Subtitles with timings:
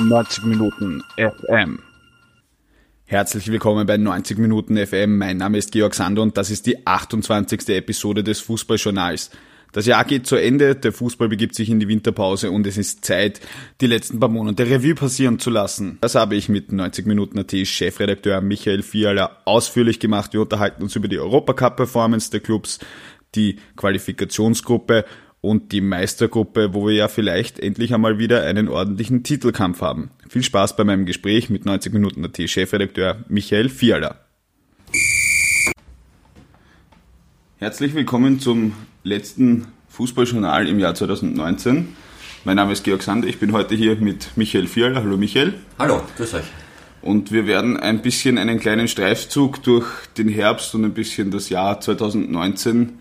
[0.00, 1.80] 90 Minuten FM.
[3.04, 5.18] Herzlich willkommen bei 90 Minuten FM.
[5.18, 7.68] Mein Name ist Georg Sander und das ist die 28.
[7.70, 9.30] Episode des Fußballjournals.
[9.72, 13.04] Das Jahr geht zu Ende, der Fußball begibt sich in die Winterpause und es ist
[13.04, 13.40] Zeit,
[13.80, 15.98] die letzten paar Monate Revue passieren zu lassen.
[16.00, 20.32] Das habe ich mit 90 Minuten AT Chefredakteur Michael Fiala ausführlich gemacht.
[20.32, 22.78] Wir unterhalten uns über die Europacup-Performance der Clubs,
[23.34, 25.04] die Qualifikationsgruppe
[25.40, 30.10] und die Meistergruppe, wo wir ja vielleicht endlich einmal wieder einen ordentlichen Titelkampf haben.
[30.28, 34.16] Viel Spaß bei meinem Gespräch mit 90 Minuten AT Chefredakteur Michael Fiala.
[37.58, 41.88] Herzlich willkommen zum letzten Fußballjournal im Jahr 2019.
[42.44, 45.02] Mein Name ist Georg Sander, ich bin heute hier mit Michael Fiala.
[45.02, 45.54] Hallo Michael.
[45.78, 46.44] Hallo, grüß euch.
[47.02, 49.86] Und wir werden ein bisschen einen kleinen Streifzug durch
[50.16, 52.98] den Herbst und ein bisschen das Jahr 2019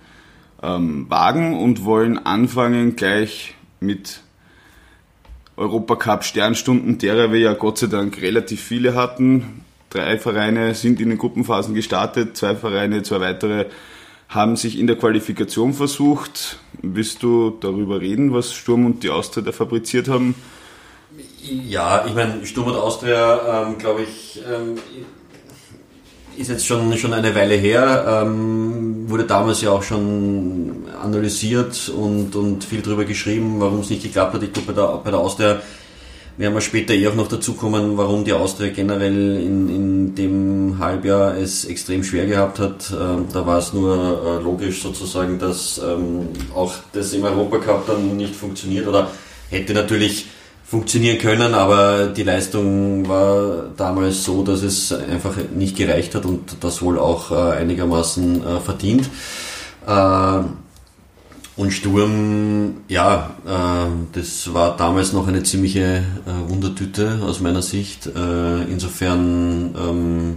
[0.63, 4.21] ähm, wagen und wollen anfangen gleich mit
[5.55, 9.63] Europacup Sternstunden, derer wir ja Gott sei Dank relativ viele hatten.
[9.89, 13.65] Drei Vereine sind in den Gruppenphasen gestartet, zwei Vereine, zwei weitere
[14.29, 16.59] haben sich in der Qualifikation versucht.
[16.81, 20.35] Willst du darüber reden, was Sturm und die Austria da fabriziert haben?
[21.41, 24.77] Ja, ich meine, Sturm und Austria, ähm, glaube ich, ähm,
[26.37, 32.35] ist jetzt schon, schon eine Weile her, ähm, wurde damals ja auch schon analysiert und,
[32.35, 34.43] und viel darüber geschrieben, warum es nicht geklappt hat.
[34.43, 35.61] Ich glaube, bei der, bei der Austria
[36.37, 40.77] werden wir später eh auch noch dazu kommen, warum die Austria generell in, in dem
[40.77, 42.91] Halbjahr es extrem schwer gehabt hat.
[42.91, 48.15] Ähm, da war es nur äh, logisch sozusagen, dass ähm, auch das im Europacup dann
[48.15, 49.09] nicht funktioniert oder
[49.49, 50.27] hätte natürlich
[50.67, 56.57] funktionieren können, aber die Leistung war damals so, dass es einfach nicht gereicht hat und
[56.59, 59.09] das wohl auch äh, einigermaßen äh, verdient.
[59.87, 60.39] Äh,
[61.55, 63.31] und Sturm, ja,
[64.11, 66.03] das war damals noch eine ziemliche
[66.49, 68.05] Wundertüte aus meiner Sicht.
[68.05, 70.35] insofern ähm,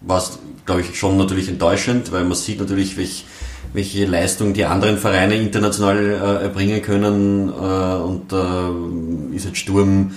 [0.00, 3.24] war es, glaube ich, schon natürlich enttäuschend, weil man sieht natürlich, welche
[3.72, 7.48] welche Leistung die anderen Vereine international äh, erbringen können.
[7.48, 10.12] Äh, und äh, ist jetzt Sturm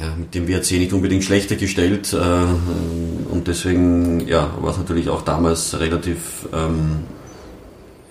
[0.00, 2.12] ja, mit dem WRC nicht unbedingt schlechter gestellt.
[2.12, 7.04] Äh, und deswegen ja, war es natürlich auch damals relativ ähm,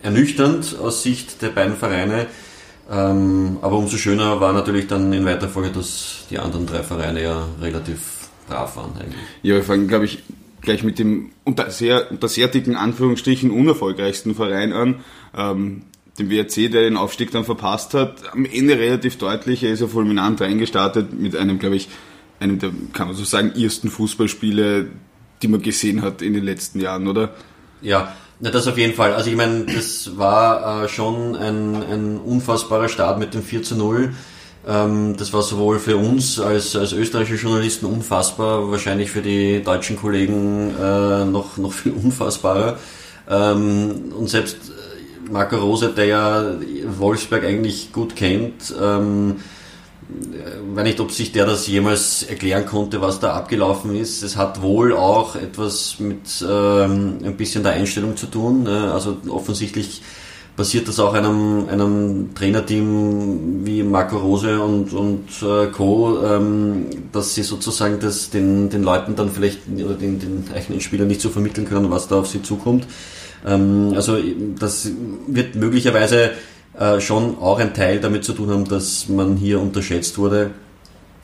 [0.03, 2.27] ernüchternd aus Sicht der beiden Vereine.
[2.89, 7.23] Ähm, aber umso schöner war natürlich dann in weiter Folge, dass die anderen drei Vereine
[7.23, 9.21] ja relativ brav waren eigentlich.
[9.41, 10.23] Ja, wir fangen, glaube ich,
[10.65, 14.95] gleich mit dem unter sehr, unter sehr dicken Anführungsstrichen unerfolgreichsten Verein an,
[15.35, 15.83] ähm,
[16.19, 18.33] dem WRC, der den Aufstieg dann verpasst hat.
[18.33, 21.89] Am Ende relativ deutlich, er ist ja fulminant reingestartet mit einem, glaube ich,
[22.39, 24.87] einem der, kann man so sagen, ersten Fußballspiele,
[25.41, 27.33] die man gesehen hat in den letzten Jahren, oder?
[27.81, 29.13] Ja, na, das auf jeden Fall.
[29.13, 33.75] Also ich meine, das war äh, schon ein, ein unfassbarer Start mit dem 4 zu
[33.75, 34.13] 0.
[34.67, 39.97] Ähm, das war sowohl für uns als, als österreichische Journalisten unfassbar, wahrscheinlich für die deutschen
[39.97, 42.77] Kollegen äh, noch, noch viel unfassbarer.
[43.29, 46.45] Ähm, und selbst äh, Marco Rose, der ja
[46.97, 49.37] Wolfsberg eigentlich gut kennt, ähm,
[50.73, 54.23] weiß nicht, ob sich der das jemals erklären konnte, was da abgelaufen ist.
[54.23, 58.63] Es hat wohl auch etwas mit ähm, ein bisschen der Einstellung zu tun.
[58.63, 58.91] Ne?
[58.93, 60.01] Also offensichtlich
[60.55, 67.35] passiert das auch einem, einem Trainerteam wie Marco Rose und, und äh, Co., ähm, dass
[67.35, 71.29] sie sozusagen das den, den Leuten dann vielleicht oder den, den eigenen Spielern nicht so
[71.29, 72.85] vermitteln können, was da auf sie zukommt.
[73.45, 74.17] Ähm, also
[74.59, 74.89] das
[75.27, 76.31] wird möglicherweise
[76.79, 80.51] äh, schon auch ein Teil damit zu tun haben, dass man hier unterschätzt wurde.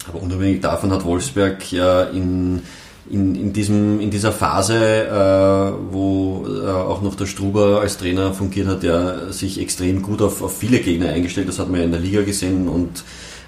[0.08, 2.64] Aber unabhängig davon hat Wolfsberg ja in
[3.10, 8.34] in, in, diesem, in dieser Phase, äh, wo äh, auch noch der Struber als Trainer
[8.34, 11.48] fungiert hat, der sich extrem gut auf, auf viele Gegner eingestellt.
[11.48, 13.04] Das hat man ja in der Liga gesehen und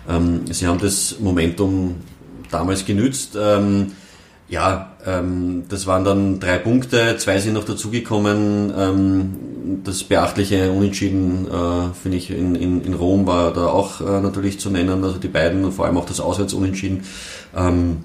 [0.09, 1.95] ähm, sie haben das Momentum
[2.51, 3.37] damals genützt.
[3.39, 3.93] Ähm,
[4.49, 8.73] ja, ähm, das waren dann drei Punkte, zwei sind noch dazugekommen.
[8.77, 9.33] Ähm,
[9.83, 14.59] das beachtliche Unentschieden, äh, finde ich, in, in, in Rom war da auch äh, natürlich
[14.59, 17.03] zu nennen, also die beiden und vor allem auch das Auswärtsunentschieden.
[17.55, 18.03] Ähm,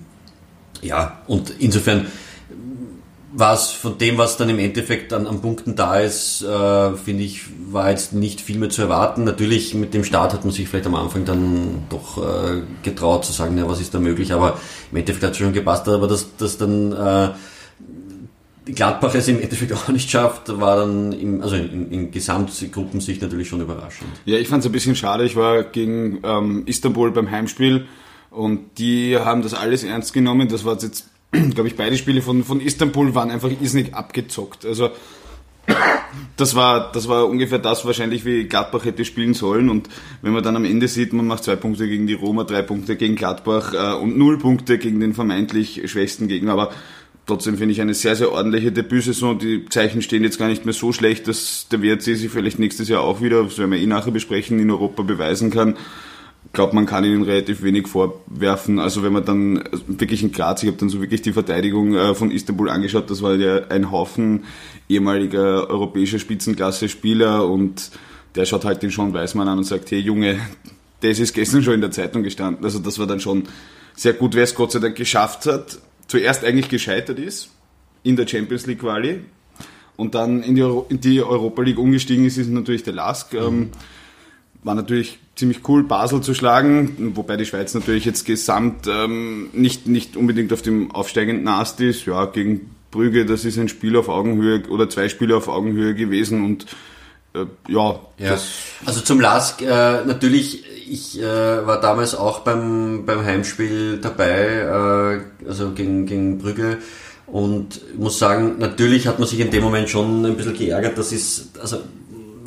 [0.83, 2.07] ja, und insofern
[3.33, 7.25] war es von dem, was dann im Endeffekt an, an Punkten da ist, äh, finde
[7.25, 9.25] ich, war jetzt nicht viel mehr zu erwarten.
[9.25, 13.33] Natürlich mit dem Start hat man sich vielleicht am Anfang dann doch äh, getraut zu
[13.33, 14.59] sagen, ja, was ist da möglich, aber
[14.91, 17.29] im Endeffekt hat es schon gepasst, aber dass das dann äh,
[18.75, 23.49] Gladbach es im Endeffekt auch nicht schafft, war dann im, also in, in Gesamtgruppensicht natürlich
[23.49, 24.11] schon überraschend.
[24.25, 25.25] Ja, ich fand es ein bisschen schade.
[25.25, 27.87] Ich war gegen ähm, Istanbul beim Heimspiel
[28.31, 30.49] und die haben das alles ernst genommen.
[30.49, 34.65] Das war jetzt, glaube ich, beide Spiele von, von Istanbul waren einfach irrsinnig abgezockt.
[34.65, 34.91] Also
[36.37, 39.71] das war, das war ungefähr das wahrscheinlich, wie Gladbach hätte spielen sollen.
[39.71, 39.89] Und
[40.23, 42.97] wenn man dann am Ende sieht, man macht zwei Punkte gegen die Roma, drei Punkte
[42.97, 46.53] gegen Gladbach äh, und null Punkte gegen den vermeintlich schwächsten Gegner.
[46.53, 46.71] Aber
[47.27, 49.39] trotzdem finde ich eine sehr, sehr ordentliche Debütsaison.
[49.39, 52.89] Die Zeichen stehen jetzt gar nicht mehr so schlecht, dass der WRC sich vielleicht nächstes
[52.89, 55.77] Jahr auch wieder, das werden wir eh nachher besprechen, in Europa beweisen kann.
[56.53, 58.79] Glaube, man kann ihnen relativ wenig vorwerfen.
[58.79, 62.15] Also wenn man dann wirklich in Graz, ich habe dann so wirklich die Verteidigung äh,
[62.15, 64.45] von Istanbul angeschaut, das war ja ein Haufen
[64.89, 67.91] ehemaliger europäischer Spitzenklasse-Spieler und
[68.35, 70.41] der schaut halt den Sean Weißmann an und sagt, hey Junge,
[71.01, 72.65] das ist gestern schon in der Zeitung gestanden.
[72.65, 73.45] Also das war dann schon
[73.95, 77.51] sehr gut, wer es Gott sei Dank geschafft hat zuerst eigentlich gescheitert ist
[78.03, 79.21] in der Champions League Quali
[79.97, 83.35] und dann in die, Euro in die Europa League umgestiegen ist, ist natürlich der Lask.
[83.35, 83.71] Ähm,
[84.63, 89.87] war natürlich ziemlich cool, Basel zu schlagen, wobei die Schweiz natürlich jetzt gesamt ähm, nicht,
[89.87, 92.07] nicht unbedingt auf dem aufsteigenden Ast ist.
[92.07, 96.45] Ja, gegen Brügge, das ist ein Spiel auf Augenhöhe oder zwei Spiele auf Augenhöhe gewesen
[96.45, 96.67] und
[97.35, 98.39] äh, ja, ja.
[98.85, 105.49] Also zum Lask, äh, natürlich, ich äh, war damals auch beim, beim Heimspiel dabei, äh,
[105.49, 106.79] also gegen, gegen Brügge.
[107.27, 111.13] Und muss sagen, natürlich hat man sich in dem Moment schon ein bisschen geärgert, dass
[111.13, 111.83] es, also,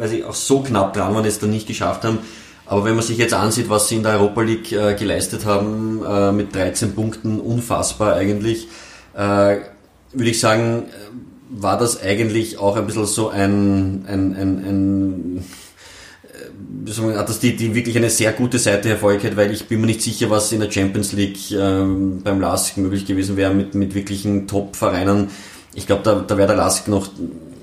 [0.01, 2.17] weil sie auch so knapp dran waren, es dann nicht geschafft haben.
[2.65, 6.01] Aber wenn man sich jetzt ansieht, was sie in der Europa League äh, geleistet haben,
[6.03, 8.67] äh, mit 13 Punkten, unfassbar eigentlich,
[9.13, 9.57] äh,
[10.11, 10.85] würde ich sagen,
[11.51, 15.45] war das eigentlich auch ein bisschen so ein, ein, ein, ein
[16.87, 19.87] äh, hat das die, die wirklich eine sehr gute Seite hervorgeholt, weil ich bin mir
[19.87, 23.93] nicht sicher, was in der Champions League ähm, beim LASK möglich gewesen wäre mit, mit
[23.93, 25.29] wirklichen Top-Vereinen.
[25.75, 27.07] Ich glaube, da, da wäre der LASK noch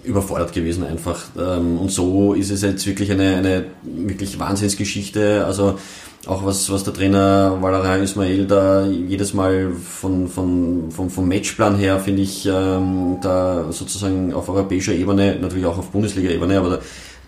[0.08, 1.24] überfordert gewesen einfach.
[1.38, 5.44] Ähm, und so ist es jetzt wirklich eine, eine wirklich Wahnsinnsgeschichte.
[5.44, 5.78] Also
[6.26, 11.76] auch was, was der Trainer Valerian Ismail da jedes Mal von, von, vom, vom Matchplan
[11.76, 16.78] her, finde ich, ähm, da sozusagen auf europäischer Ebene, natürlich auch auf Bundesliga-Ebene, aber da,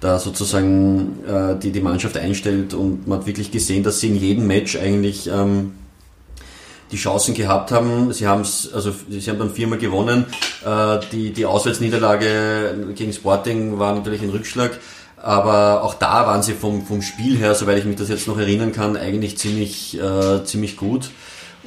[0.00, 4.16] da sozusagen äh, die, die Mannschaft einstellt und man hat wirklich gesehen, dass sie in
[4.16, 5.72] jedem Match eigentlich ähm,
[6.90, 8.12] die Chancen gehabt haben.
[8.12, 10.26] Sie haben es, also sie haben dann viermal gewonnen.
[10.64, 14.78] Äh, die, die Auswärtsniederlage gegen Sporting war natürlich ein Rückschlag.
[15.22, 18.38] Aber auch da waren sie vom, vom Spiel her, soweit ich mich das jetzt noch
[18.38, 21.10] erinnern kann, eigentlich ziemlich, äh, ziemlich gut.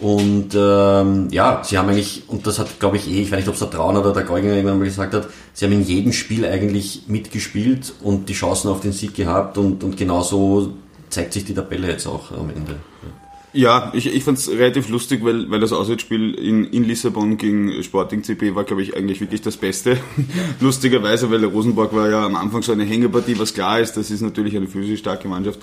[0.02, 3.48] Und ähm, ja, sie haben eigentlich, und das hat, glaube ich, eh, ich weiß nicht,
[3.48, 6.14] ob es der Traun oder der Geuginger irgendwann mal gesagt hat, sie haben in jedem
[6.14, 10.74] Spiel eigentlich mitgespielt und die Chancen auf den Sieg gehabt und, und genauso
[11.10, 12.72] zeigt sich die Tabelle jetzt auch am Ende.
[12.72, 13.23] Ja.
[13.54, 18.24] Ja, ich, ich fand relativ lustig, weil, weil das Auswärtsspiel in, in Lissabon gegen Sporting
[18.24, 19.98] CP war, glaube ich, eigentlich wirklich das Beste.
[20.60, 24.22] Lustigerweise, weil Rosenborg war ja am Anfang so eine Hängepartie, was klar ist, das ist
[24.22, 25.60] natürlich eine physisch starke Mannschaft.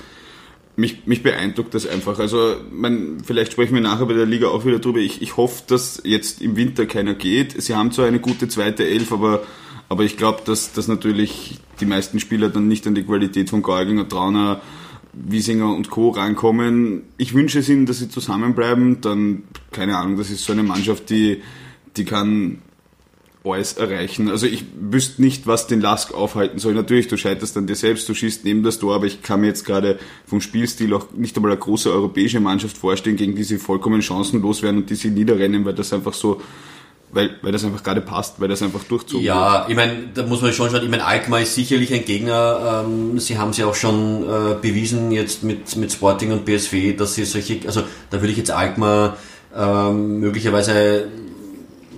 [0.76, 2.20] Mich, mich beeindruckt das einfach.
[2.20, 5.00] Also, man, vielleicht sprechen wir nachher bei der Liga auch wieder drüber.
[5.00, 7.60] Ich, ich hoffe, dass jetzt im Winter keiner geht.
[7.60, 9.42] Sie haben zwar eine gute zweite Elf, aber,
[9.88, 13.62] aber ich glaube, dass, dass natürlich die meisten Spieler dann nicht an die Qualität von
[13.62, 14.60] Geuging Trauner
[15.12, 16.10] Wiesinger und Co.
[16.10, 17.02] rankommen.
[17.16, 19.00] Ich wünsche es ihnen, dass sie zusammenbleiben.
[19.00, 19.42] Dann,
[19.72, 21.42] keine Ahnung, das ist so eine Mannschaft, die,
[21.96, 22.58] die kann
[23.44, 24.28] alles erreichen.
[24.28, 26.74] Also ich wüsste nicht, was den Lask aufhalten soll.
[26.74, 29.46] Natürlich, du scheiterst an dir selbst, du schießt neben das Tor, aber ich kann mir
[29.46, 33.58] jetzt gerade vom Spielstil auch nicht einmal eine große europäische Mannschaft vorstellen, gegen die sie
[33.58, 36.40] vollkommen chancenlos werden und die sie niederrennen, weil das einfach so
[37.12, 39.70] weil, weil das einfach gerade passt, weil das einfach durchzogen Ja, wird.
[39.70, 43.18] ich meine, da muss man schon schauen, ich meine, Alkmaar ist sicherlich ein Gegner, ähm,
[43.18, 47.24] sie haben sie auch schon äh, bewiesen jetzt mit, mit Sporting und BSW, dass sie
[47.24, 49.16] solche, also da würde ich jetzt Alkmaar
[49.56, 51.08] ähm, möglicherweise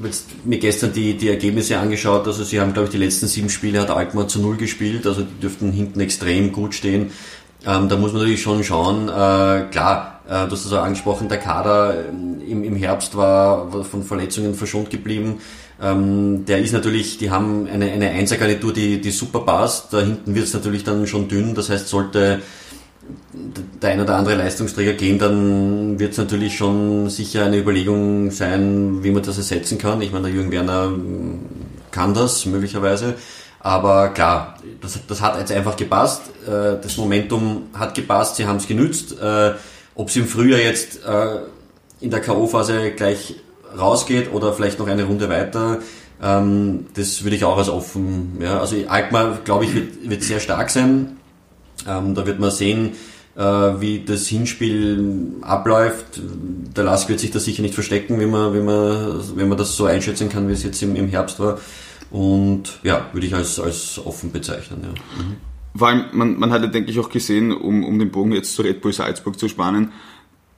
[0.02, 3.50] jetzt mir gestern die, die Ergebnisse angeschaut, also sie haben glaube ich die letzten sieben
[3.50, 7.12] Spiele hat Alkmaar zu null gespielt, also die dürften hinten extrem gut stehen.
[7.64, 11.29] Ähm, da muss man natürlich schon schauen, äh, klar, äh, du hast es auch angesprochen,
[11.29, 15.41] der Kader ähm, im, im Herbst war von Verletzungen verschont geblieben.
[15.81, 19.93] Ähm, der ist natürlich, die haben eine, eine Einsergarnitur, die, die super passt.
[19.93, 21.55] Da hinten wird es natürlich dann schon dünn.
[21.55, 22.41] Das heißt, sollte
[23.83, 29.02] der ein oder andere Leistungsträger gehen, dann wird es natürlich schon sicher eine Überlegung sein,
[29.02, 30.00] wie man das ersetzen kann.
[30.02, 31.41] Ich meine, der Jürgen Werner ähm,
[31.91, 33.14] kann das möglicherweise.
[33.59, 36.23] Aber klar, das, das hat jetzt einfach gepasst.
[36.47, 39.17] Äh, das Momentum hat gepasst, sie haben es genützt.
[39.94, 41.38] Ob sie im Frühjahr jetzt äh,
[42.00, 43.37] in der K.O.-Phase gleich
[43.78, 45.80] rausgeht oder vielleicht noch eine Runde weiter,
[46.22, 48.38] ähm, das würde ich auch als offen.
[48.40, 48.61] Ja.
[48.61, 51.18] Also Alkmaar, glaube ich, wird, wird sehr stark sein.
[51.87, 52.92] Ähm, da wird man sehen,
[53.37, 56.20] äh, wie das Hinspiel abläuft.
[56.76, 59.76] Der Lask wird sich da sicher nicht verstecken, wenn man, wenn man, wenn man das
[59.76, 61.58] so einschätzen kann, wie es jetzt im, im Herbst war.
[62.11, 64.80] Und ja, würde ich als, als offen bezeichnen.
[64.82, 65.22] Ja.
[65.22, 65.37] Mhm.
[65.75, 68.55] Vor allem, man, man hat ja, denke ich, auch gesehen, um, um den Bogen jetzt
[68.55, 69.93] zu Red Bull Salzburg zu spannen,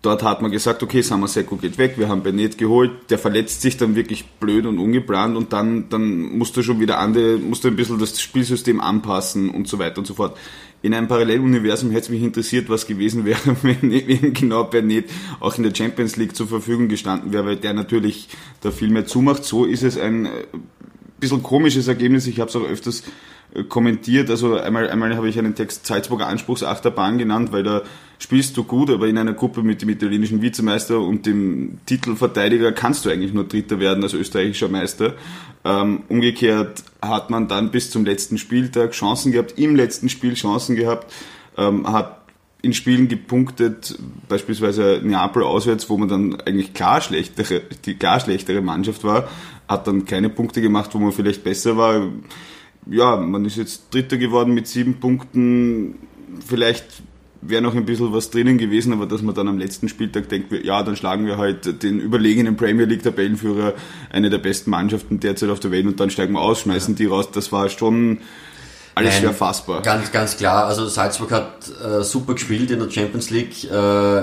[0.04, 3.78] Dort hat man gesagt, okay, Samaseko geht weg, wir haben Benet geholt, der verletzt sich
[3.78, 7.68] dann wirklich blöd und ungeplant und dann, dann musst du schon wieder andere, musst du
[7.68, 10.37] ein bisschen das Spielsystem anpassen und so weiter und so fort.
[10.83, 15.09] In einem Paralleluniversum hätte es mich interessiert, was gewesen wäre, wenn eben genau Benet
[15.40, 18.28] auch in der Champions League zur Verfügung gestanden wäre, weil der natürlich
[18.61, 19.44] da viel mehr zumacht.
[19.44, 20.30] So ist es ein äh,
[21.18, 22.26] bisschen komisches Ergebnis.
[22.26, 23.04] Ich habe es auch öfters
[23.68, 24.30] kommentiert.
[24.30, 27.82] Also einmal, einmal habe ich einen Text Salzburger Anspruchsachterbahn genannt, weil da
[28.18, 33.04] spielst du gut, aber in einer Gruppe mit dem italienischen Vizemeister und dem Titelverteidiger kannst
[33.04, 35.14] du eigentlich nur Dritter werden als österreichischer Meister.
[35.64, 40.76] Ähm, umgekehrt hat man dann bis zum letzten Spieltag Chancen gehabt, im letzten Spiel Chancen
[40.76, 41.12] gehabt,
[41.56, 42.20] ähm, hat
[42.62, 48.62] in Spielen gepunktet, beispielsweise Neapel auswärts, wo man dann eigentlich klar schlechtere, die klar schlechtere
[48.62, 49.28] Mannschaft war,
[49.68, 52.08] hat dann keine Punkte gemacht, wo man vielleicht besser war
[52.86, 55.96] ja, man ist jetzt Dritter geworden mit sieben Punkten.
[56.46, 56.84] Vielleicht
[57.40, 60.52] wäre noch ein bisschen was drinnen gewesen, aber dass man dann am letzten Spieltag denkt,
[60.64, 63.74] ja, dann schlagen wir halt den überlegenen Premier League Tabellenführer,
[64.10, 67.06] eine der besten Mannschaften derzeit auf der Welt und dann steigen wir aus, schmeißen die
[67.06, 67.30] raus.
[67.30, 68.18] Das war schon
[68.94, 69.82] alles Nein, schwer fassbar.
[69.82, 70.66] Ganz, ganz klar.
[70.66, 73.64] Also Salzburg hat äh, super gespielt in der Champions League.
[73.64, 74.22] Äh,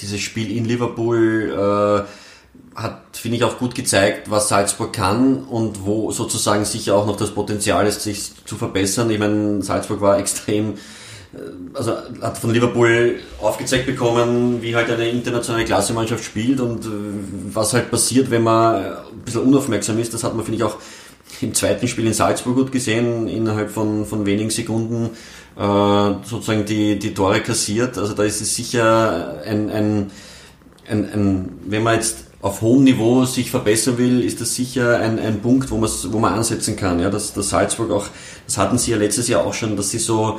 [0.00, 2.25] dieses Spiel in Liverpool äh,
[2.76, 7.16] hat, finde ich, auch gut gezeigt, was Salzburg kann und wo sozusagen sicher auch noch
[7.16, 9.10] das Potenzial ist, sich zu verbessern.
[9.10, 11.38] Ich meine, Salzburg war extrem, äh,
[11.72, 16.88] also hat von Liverpool aufgezeigt bekommen, wie halt eine internationale Klassemannschaft spielt und äh,
[17.52, 20.12] was halt passiert, wenn man ein bisschen unaufmerksam ist.
[20.12, 20.76] Das hat man, finde ich, auch
[21.40, 25.10] im zweiten Spiel in Salzburg gut gesehen, innerhalb von, von wenigen Sekunden
[25.56, 25.60] äh,
[26.24, 27.96] sozusagen die, die Tore kassiert.
[27.96, 30.10] Also da ist es sicher ein, ein,
[30.88, 35.18] ein, ein wenn man jetzt auf hohem Niveau sich verbessern will, ist das sicher ein,
[35.18, 37.00] ein Punkt, wo, wo man ansetzen kann.
[37.00, 38.06] Ja, dass, dass Salzburg auch,
[38.46, 40.38] das hatten sie ja letztes Jahr auch schon, dass sie so,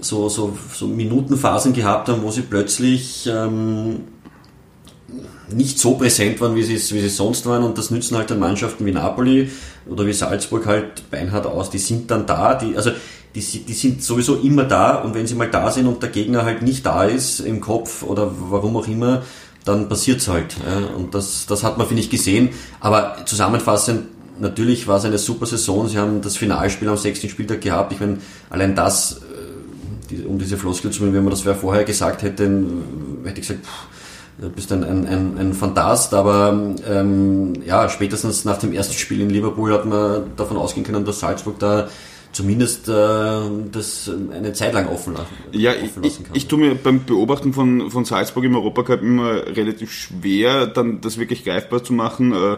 [0.00, 4.00] so, so, so Minutenphasen gehabt haben, wo sie plötzlich ähm,
[5.48, 7.62] nicht so präsent waren, wie sie, wie sie sonst waren.
[7.62, 9.48] Und das nützen halt dann Mannschaften wie Napoli
[9.88, 11.70] oder wie Salzburg halt beinhart aus.
[11.70, 12.90] Die sind dann da, die, also
[13.36, 16.44] die, die sind sowieso immer da und wenn sie mal da sind und der Gegner
[16.44, 19.22] halt nicht da ist im Kopf oder warum auch immer,
[19.64, 20.56] dann passiert es halt.
[20.66, 20.94] Ja.
[20.96, 22.50] Und das, das hat man, finde ich, gesehen.
[22.80, 24.06] Aber zusammenfassend,
[24.40, 25.88] natürlich war es eine super Saison.
[25.88, 27.92] Sie haben das Finalspiel am sechsten Spieltag gehabt.
[27.92, 28.18] Ich meine,
[28.50, 29.20] allein das,
[30.10, 32.44] äh, um diese Floskel zu nehmen, wenn man das vorher gesagt hätte,
[33.24, 33.98] hätte ich gesagt, pff,
[34.38, 39.20] du bist ein, ein, ein, ein Fantast, aber ähm, ja, spätestens nach dem ersten Spiel
[39.20, 41.88] in Liverpool hat man davon ausgehen können, dass Salzburg da
[42.32, 42.92] zumindest äh,
[43.72, 46.34] das eine Zeit lang offen lassen, ja, offen lassen kann.
[46.34, 51.00] Ich, ich tue mir beim Beobachten von, von Salzburg im Europacup immer relativ schwer, dann
[51.00, 52.32] das wirklich greifbar zu machen.
[52.32, 52.56] Äh,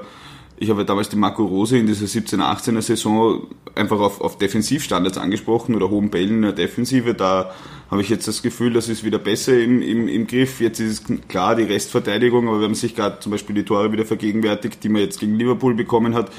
[0.63, 5.75] ich habe damals den Marco Rose in dieser 17-18er Saison einfach auf, auf Defensivstandards angesprochen
[5.75, 7.15] oder hohen Bällen in der Defensive.
[7.15, 7.55] Da
[7.91, 10.61] habe ich jetzt das Gefühl, das ist wieder besser im, im, im Griff.
[10.61, 13.91] Jetzt ist es klar die Restverteidigung, aber wir haben sich gerade zum Beispiel die Tore
[13.91, 16.31] wieder vergegenwärtigt, die man jetzt gegen Liverpool bekommen hat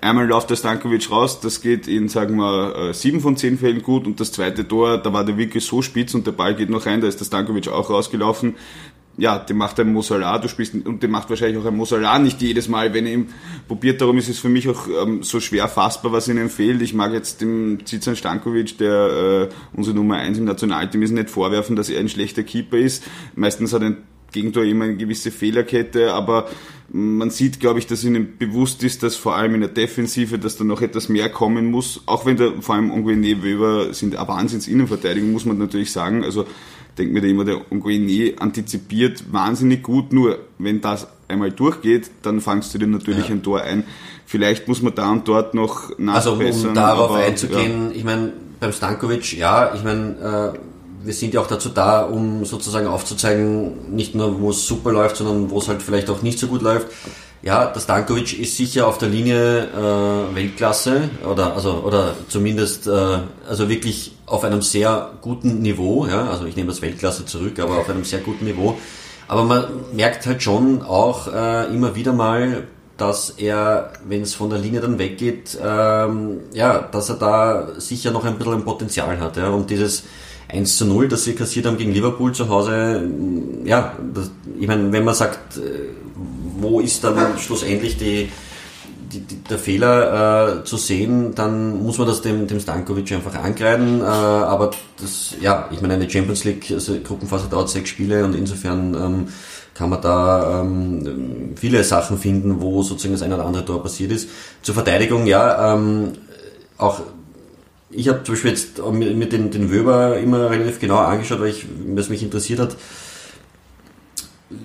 [0.00, 3.82] Einmal läuft der Stankovic raus, das geht in, sagen wir, äh, sieben von zehn Fällen
[3.82, 6.68] gut und das zweite Tor, da war der wirklich so spitz und der Ball geht
[6.68, 8.54] noch rein, da ist der Stankovic auch rausgelaufen.
[9.18, 12.42] Ja, dem macht ein Mosala, du spielst, und dem macht wahrscheinlich auch ein Mosala nicht
[12.42, 13.28] jedes Mal, wenn er ihm
[13.66, 14.02] probiert.
[14.02, 16.82] Darum ist es für mich auch ähm, so schwer fassbar, was ihnen fehlt.
[16.82, 21.30] Ich mag jetzt dem Zizan Stankovic, der äh, unsere Nummer eins im Nationalteam ist, nicht
[21.30, 23.04] vorwerfen, dass er ein schlechter Keeper ist.
[23.34, 23.96] Meistens hat ein
[24.36, 26.48] Gegentor immer eine gewisse Fehlerkette, aber
[26.90, 30.56] man sieht, glaube ich, dass ihnen bewusst ist, dass vor allem in der Defensive, dass
[30.56, 32.02] da noch etwas mehr kommen muss.
[32.06, 36.22] Auch wenn da vor allem Onguene Weber sind eine Wahnsinns-Innenverteidigung, muss man natürlich sagen.
[36.22, 36.44] Also
[36.98, 42.40] denkt mir da immer, der Onguene antizipiert wahnsinnig gut, nur wenn das einmal durchgeht, dann
[42.40, 43.34] fangst du dir natürlich ja.
[43.34, 43.84] ein Tor ein.
[44.26, 46.40] Vielleicht muss man da und dort noch nachbessern.
[46.40, 47.96] Also um darauf aber, einzugehen, ja.
[47.96, 50.58] ich meine, beim Stankovic, ja, ich meine, äh,
[51.06, 55.16] wir sind ja auch dazu da, um sozusagen aufzuzeigen, nicht nur wo es super läuft,
[55.16, 56.88] sondern wo es halt vielleicht auch nicht so gut läuft.
[57.42, 63.18] Ja, der Stankovic ist sicher auf der Linie äh, Weltklasse oder also oder zumindest äh,
[63.48, 66.06] also wirklich auf einem sehr guten Niveau.
[66.06, 68.76] Ja, also ich nehme das Weltklasse zurück, aber auf einem sehr guten Niveau.
[69.28, 72.64] Aber man merkt halt schon auch äh, immer wieder mal,
[72.96, 78.10] dass er, wenn es von der Linie dann weggeht, ähm, ja, dass er da sicher
[78.10, 79.36] noch ein bisschen ein Potenzial hat.
[79.36, 80.04] Ja, und dieses
[80.48, 83.08] 1 zu 0, das sie kassiert haben gegen Liverpool zu Hause,
[83.64, 85.60] ja, das, ich meine, wenn man sagt, äh,
[86.58, 88.28] wo ist dann schlussendlich die,
[89.12, 93.34] die, die, der Fehler äh, zu sehen, dann muss man das dem, dem Stankovic einfach
[93.34, 94.00] angreifen.
[94.00, 98.34] Äh, aber das, ja, ich meine, eine Champions League also Gruppenphase dauert sechs Spiele und
[98.34, 99.28] insofern ähm,
[99.74, 104.10] kann man da ähm, viele Sachen finden, wo sozusagen das eine oder andere Tor passiert
[104.10, 104.28] ist.
[104.62, 106.12] Zur Verteidigung, ja, ähm,
[106.78, 107.00] auch
[107.90, 111.66] ich habe zum Beispiel jetzt mit den, den Wöber immer relativ genau angeschaut, weil ich,
[111.94, 112.76] was mich interessiert hat.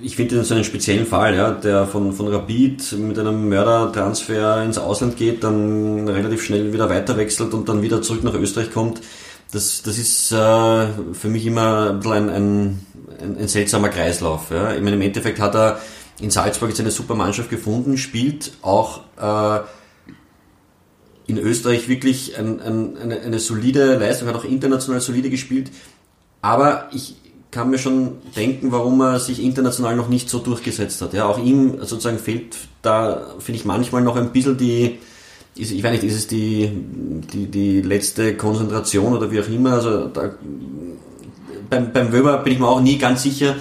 [0.02, 4.64] ich finde den so einen speziellen Fall, ja, der von, von Rapid mit einem Mördertransfer
[4.64, 9.02] ins Ausland geht, dann relativ schnell wieder weiterwechselt und dann wieder zurück nach Österreich kommt.
[9.52, 10.36] Das, das ist äh,
[11.14, 14.50] für mich immer ein, ein, ein, ein seltsamer Kreislauf.
[14.50, 14.74] Ja.
[14.74, 15.80] Ich meine, im Endeffekt hat er
[16.22, 19.60] in Salzburg jetzt eine super Mannschaft gefunden, spielt auch äh,
[21.28, 25.72] in Österreich wirklich ein, ein, eine, eine solide Leistung, hat auch international solide gespielt.
[26.42, 27.16] Aber ich,
[27.52, 31.14] kann mir schon denken, warum er sich international noch nicht so durchgesetzt hat.
[31.14, 35.00] Ja, auch ihm sozusagen fehlt da, finde ich, manchmal noch ein bisschen die,
[35.56, 36.72] ich weiß nicht, ist es die,
[37.34, 39.74] die, die letzte Konzentration oder wie auch immer.
[39.74, 40.34] Also da,
[41.70, 43.56] beim, beim Wöber bin ich mir auch nie ganz sicher,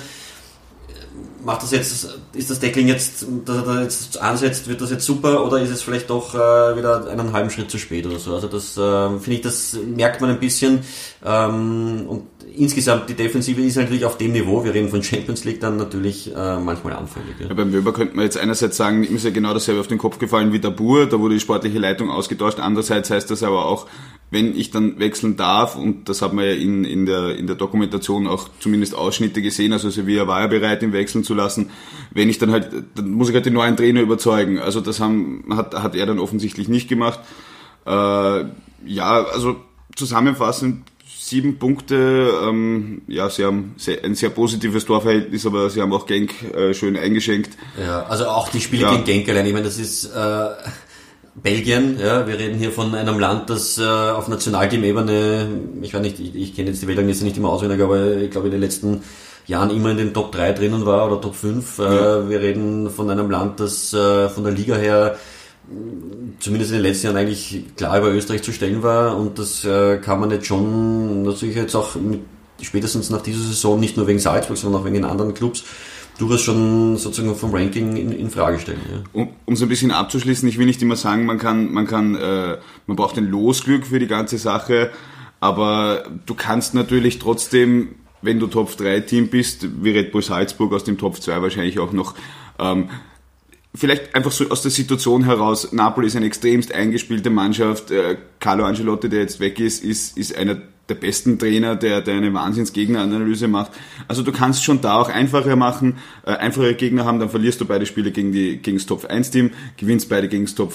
[1.45, 5.05] macht das jetzt, ist das Deckling jetzt, dass er da jetzt ansetzt, wird das jetzt
[5.05, 8.35] super oder ist es vielleicht doch äh, wieder einen halben Schritt zu spät oder so?
[8.35, 10.81] Also das äh, finde ich, das merkt man ein bisschen
[11.25, 12.23] ähm, und
[12.57, 16.35] insgesamt die Defensive ist natürlich auf dem Niveau, wir reden von Champions League, dann natürlich
[16.35, 17.35] äh, manchmal anfällig.
[17.39, 17.49] Ja.
[17.49, 17.55] ja.
[17.55, 20.19] beim Weber könnte man jetzt einerseits sagen, ihm ist ja genau dasselbe auf den Kopf
[20.19, 22.59] gefallen wie der Bur, da wurde die sportliche Leitung ausgetauscht.
[22.61, 23.87] Andererseits heißt das aber auch,
[24.31, 27.57] wenn ich dann wechseln darf, und das hat man ja in, in, der, in der
[27.57, 31.71] Dokumentation auch zumindest Ausschnitte gesehen, also Sevilla war ja bereit, ihn wechseln zu lassen,
[32.13, 34.59] wenn ich dann halt, dann muss ich halt den neuen Trainer überzeugen.
[34.59, 37.21] Also das haben, hat, hat er dann offensichtlich nicht gemacht.
[37.87, 38.45] Äh,
[38.87, 39.57] ja, also
[39.97, 40.85] zusammenfassend
[41.31, 42.33] sieben Punkte.
[42.45, 46.75] Ähm, ja, sie haben sehr, ein sehr positives Torverhältnis, aber sie haben auch Genk äh,
[46.75, 47.57] schön eingeschenkt.
[47.81, 48.93] Ja, also auch die Spiele ja.
[48.93, 49.47] gegen Genk allein.
[49.47, 50.49] Ich meine, das ist äh,
[51.35, 51.99] Belgien.
[52.01, 55.49] Ja, wir reden hier von einem Land, das äh, auf Nationalteam-Ebene,
[55.83, 58.49] ich weiß nicht, ich, ich kenne jetzt die Weltrangliste nicht immer auswendig, aber ich glaube
[58.49, 59.03] in den letzten
[59.47, 61.79] Jahren immer in den Top 3 drinnen war oder Top 5.
[61.79, 62.29] Äh, ja.
[62.29, 65.17] Wir reden von einem Land, das äh, von der Liga her
[66.41, 69.99] zumindest in den letzten Jahren eigentlich klar über Österreich zu stellen war und das äh,
[69.99, 72.23] kann man jetzt schon natürlich jetzt auch mit,
[72.61, 75.65] spätestens nach dieser Saison nicht nur wegen Salzburg, sondern auch wegen den anderen Clubs
[76.21, 78.81] durchaus schon sozusagen vom Ranking in, in Frage stellen.
[78.91, 79.03] Ja.
[79.13, 82.15] Um, um so ein bisschen abzuschließen, ich will nicht immer sagen, man kann, man kann,
[82.15, 84.91] äh, man braucht ein Losglück für die ganze Sache,
[85.41, 90.73] aber du kannst natürlich trotzdem, wenn du Top 3 Team bist, wie Red Bull Salzburg
[90.73, 92.15] aus dem Top 2 wahrscheinlich auch noch
[92.59, 92.91] ähm,
[93.75, 97.91] vielleicht einfach so aus der Situation heraus, Napoli ist eine extremst eingespielte Mannschaft.
[97.91, 100.59] Äh, Carlo Ancelotti, der jetzt weg ist, ist, ist einer
[100.91, 103.73] der besten Trainer, der, der eine Wahnsinnsgegneranalyse macht.
[104.09, 107.65] Also du kannst schon da auch einfacher machen, äh, einfache Gegner haben, dann verlierst du
[107.65, 110.75] beide Spiele gegen, die, gegen das Top 1 Team, gewinnst beide gegen das Top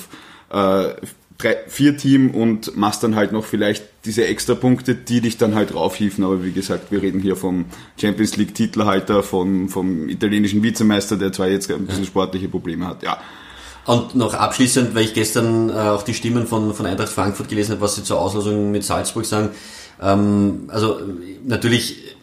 [0.50, 0.94] äh,
[1.38, 5.56] drei, vier Team und machst dann halt noch vielleicht diese extra Punkte, die dich dann
[5.56, 6.24] halt raufhieven.
[6.24, 7.66] Aber wie gesagt, wir reden hier vom
[8.00, 13.04] Champions League Titelhalter, vom, vom italienischen Vizemeister, der zwar jetzt ein bisschen sportliche Probleme hat,
[13.04, 13.18] ja.
[13.86, 17.74] Und noch abschließend, weil ich gestern äh, auch die Stimmen von, von Eintracht Frankfurt gelesen
[17.74, 19.50] habe, was sie zur Auslosung mit Salzburg sagen.
[20.02, 21.00] Ähm, also
[21.46, 22.16] natürlich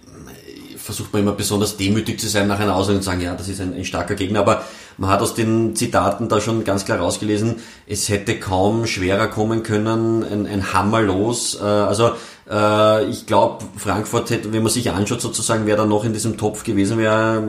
[0.82, 3.61] versucht man immer besonders demütig zu sein nach einer Aussage und sagen, ja, das ist
[3.61, 4.64] ein, ein, starker Gegner, aber
[4.98, 7.56] man hat aus den Zitaten da schon ganz klar rausgelesen,
[7.87, 11.58] es hätte kaum schwerer kommen können, ein, ein Hammer los.
[11.61, 12.12] Äh, also
[12.50, 16.37] äh, ich glaube, Frankfurt hätte, wenn man sich anschaut sozusagen, wer da noch in diesem
[16.37, 17.42] Topf gewesen wäre,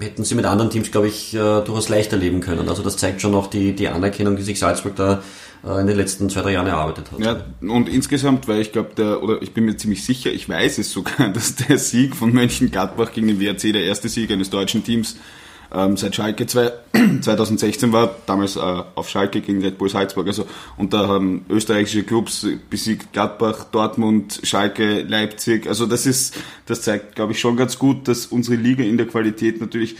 [0.00, 2.68] hätten sie mit anderen Teams, glaube ich, äh, durchaus leichter leben können.
[2.68, 5.22] Also das zeigt schon auch die, die Anerkennung, die sich Salzburg da
[5.64, 7.18] in den letzten zwei, drei Jahren erarbeitet hat.
[7.18, 10.78] Ja, und insgesamt, weil ich glaube, der, oder ich bin mir ziemlich sicher, ich weiß
[10.78, 14.84] es sogar, dass der Sieg von Mönchengladbach gegen den WRC der erste Sieg eines deutschen
[14.84, 15.16] Teams
[15.72, 16.72] ähm, seit Schalke 2,
[17.20, 20.26] 2016 war, damals äh, auf Schalke gegen Red Bull Salzburg.
[20.26, 25.66] Also, und da haben österreichische Clubs besiegt Gladbach, Dortmund, Schalke, Leipzig.
[25.66, 29.06] Also das ist, das zeigt, glaube ich, schon ganz gut, dass unsere Liga in der
[29.06, 29.96] Qualität natürlich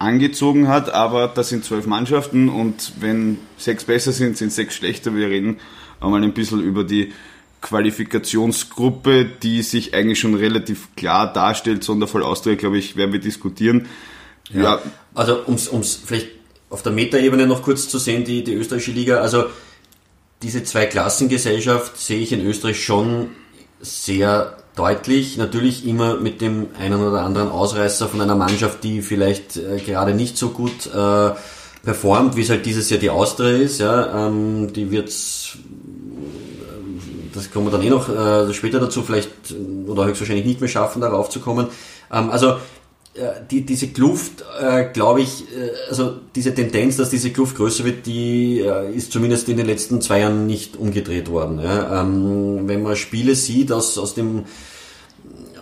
[0.00, 5.14] angezogen hat, aber das sind zwölf Mannschaften und wenn sechs besser sind, sind sechs schlechter.
[5.14, 5.58] Wir reden
[6.00, 7.12] einmal ein bisschen über die
[7.60, 11.84] Qualifikationsgruppe, die sich eigentlich schon relativ klar darstellt.
[11.84, 13.88] Sonderfall Austria, glaube ich, werden wir diskutieren.
[14.50, 14.82] Ja, ja.
[15.14, 16.28] also um es vielleicht
[16.70, 19.44] auf der Metaebene noch kurz zu sehen, die, die österreichische Liga, also
[20.42, 23.32] diese Zweiklassengesellschaft sehe ich in Österreich schon
[23.82, 25.36] sehr deutlich.
[25.36, 30.14] Natürlich immer mit dem einen oder anderen Ausreißer von einer Mannschaft, die vielleicht äh, gerade
[30.14, 31.30] nicht so gut äh,
[31.82, 33.80] performt, wie es halt dieses Jahr die Austria ist.
[33.80, 39.30] Ja, ähm, die wird's, äh, das kommen wir dann eh noch äh, später dazu, vielleicht
[39.86, 41.68] oder höchstwahrscheinlich nicht mehr schaffen, darauf zu kommen.
[42.12, 42.56] Ähm, also äh,
[43.50, 48.06] die, diese Kluft, äh, glaube ich, äh, also diese Tendenz, dass diese Kluft größer wird,
[48.06, 51.60] die äh, ist zumindest in den letzten zwei Jahren nicht umgedreht worden.
[51.60, 52.02] Ja?
[52.02, 54.44] Ähm, wenn man Spiele sieht aus, aus dem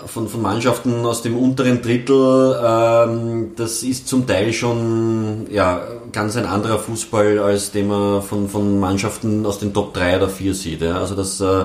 [0.07, 5.83] von, von Mannschaften aus dem unteren Drittel, ähm, das ist zum Teil schon ja,
[6.13, 10.29] ganz ein anderer Fußball, als den man von, von Mannschaften aus den Top 3 oder
[10.29, 10.83] 4 sieht.
[10.83, 10.99] Ja?
[10.99, 11.65] Also das äh,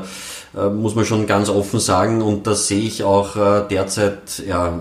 [0.55, 4.79] äh, muss man schon ganz offen sagen und das sehe ich auch äh, derzeit ja,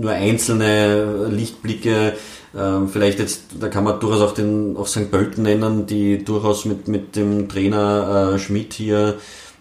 [0.00, 2.14] nur einzelne Lichtblicke.
[2.56, 5.10] Ähm, vielleicht jetzt, da kann man durchaus auch den auch St.
[5.10, 9.16] Pölten nennen, die durchaus mit, mit dem Trainer äh, Schmidt hier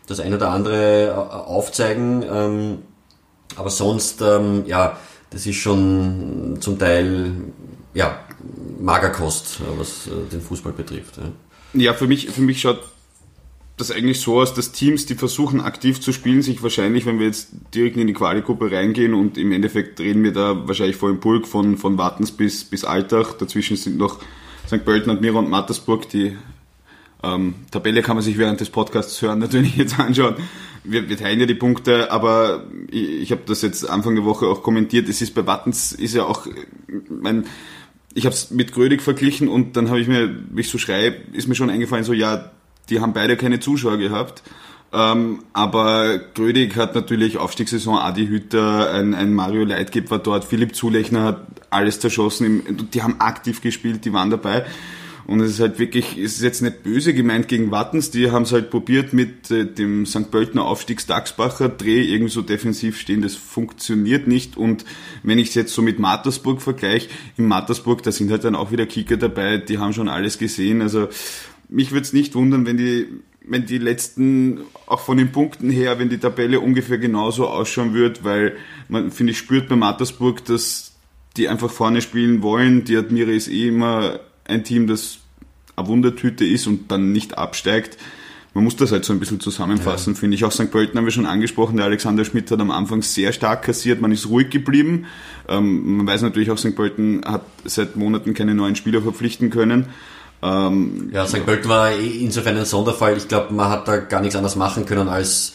[0.08, 2.24] das eine oder andere äh, aufzeigen.
[2.30, 2.78] Ähm,
[3.56, 4.98] aber sonst, ähm, ja,
[5.30, 7.32] das ist schon zum Teil
[7.93, 8.19] ja,
[8.80, 11.17] Magerkost, was äh, den Fußball betrifft.
[11.17, 11.82] Ja.
[11.82, 12.80] ja, für mich, für mich schaut
[13.78, 17.26] das eigentlich so aus, dass Teams, die versuchen aktiv zu spielen, sich wahrscheinlich, wenn wir
[17.26, 21.20] jetzt direkt in die Quali-Gruppe reingehen und im Endeffekt reden wir da wahrscheinlich vor dem
[21.20, 24.20] Pulk von, von Wartens bis, bis Altach, dazwischen sind noch
[24.68, 24.86] St.
[24.86, 26.38] Pölten, Admira und Mattersburg, die
[27.22, 30.36] ähm, Tabelle kann man sich während des Podcasts hören natürlich jetzt anschauen.
[30.86, 34.46] Wir, wir teilen ja die Punkte, aber ich, ich habe das jetzt Anfang der Woche
[34.46, 35.10] auch kommentiert.
[35.10, 36.48] Es ist bei Wattens ist ja auch
[37.10, 37.46] mein
[38.18, 41.18] ich habe es mit Grödig verglichen und dann habe ich mir, wie ich so schreibe,
[41.34, 42.50] ist mir schon eingefallen, so ja,
[42.89, 44.43] die haben beide keine Zuschauer gehabt.
[44.93, 50.76] Ähm, aber Grödig hat natürlich Aufstiegssaison, Adi Hütter, ein, ein Mario Leitgeb war dort, Philipp
[50.76, 52.88] Zulechner hat alles zerschossen.
[52.93, 54.65] Die haben aktiv gespielt, die waren dabei.
[55.28, 58.43] Und es ist halt wirklich, es ist jetzt nicht böse gemeint gegen Wattens, die haben
[58.43, 60.30] es halt probiert mit äh, dem St.
[60.30, 64.56] Pöltener Aufstiegs-Dachsbacher Dreh irgendwie so defensiv stehen, das funktioniert nicht.
[64.56, 64.86] Und
[65.24, 68.71] wenn ich es jetzt so mit Mattersburg vergleiche, in Mattersburg, da sind halt dann auch
[68.71, 70.84] wieder Kicker dabei, die haben schon alles gesehen.
[70.84, 71.10] Also
[71.69, 73.08] mich würde es nicht wundern, wenn die,
[73.47, 78.23] wenn die letzten, auch von den Punkten her, wenn die Tabelle ungefähr genauso ausschauen wird,
[78.23, 78.56] weil
[78.88, 80.93] man, finde ich, spürt bei Mattersburg, dass
[81.38, 82.86] die einfach vorne spielen wollen.
[82.86, 85.19] Die Admira ist eh immer ein Team, das
[85.75, 87.97] eine Wundertüte ist und dann nicht absteigt.
[88.54, 90.19] Man muss das halt so ein bisschen zusammenfassen, ja.
[90.19, 90.45] finde ich.
[90.45, 90.71] Auch St.
[90.71, 91.75] Pölten haben wir schon angesprochen.
[91.75, 93.99] Der Alexander Schmidt hat am Anfang sehr stark kassiert.
[93.99, 95.08] Man ist ruhig geblieben.
[95.49, 96.73] Ähm, man weiß natürlich auch, St.
[96.73, 99.88] Pölten hat seit Monaten keine neuen Spieler verpflichten können.
[100.46, 101.46] Ähm, ja, St.
[101.46, 103.18] Pölten war insofern ein Sonderfall.
[103.18, 105.54] Ich glaube, man hat da gar nichts anderes machen können, als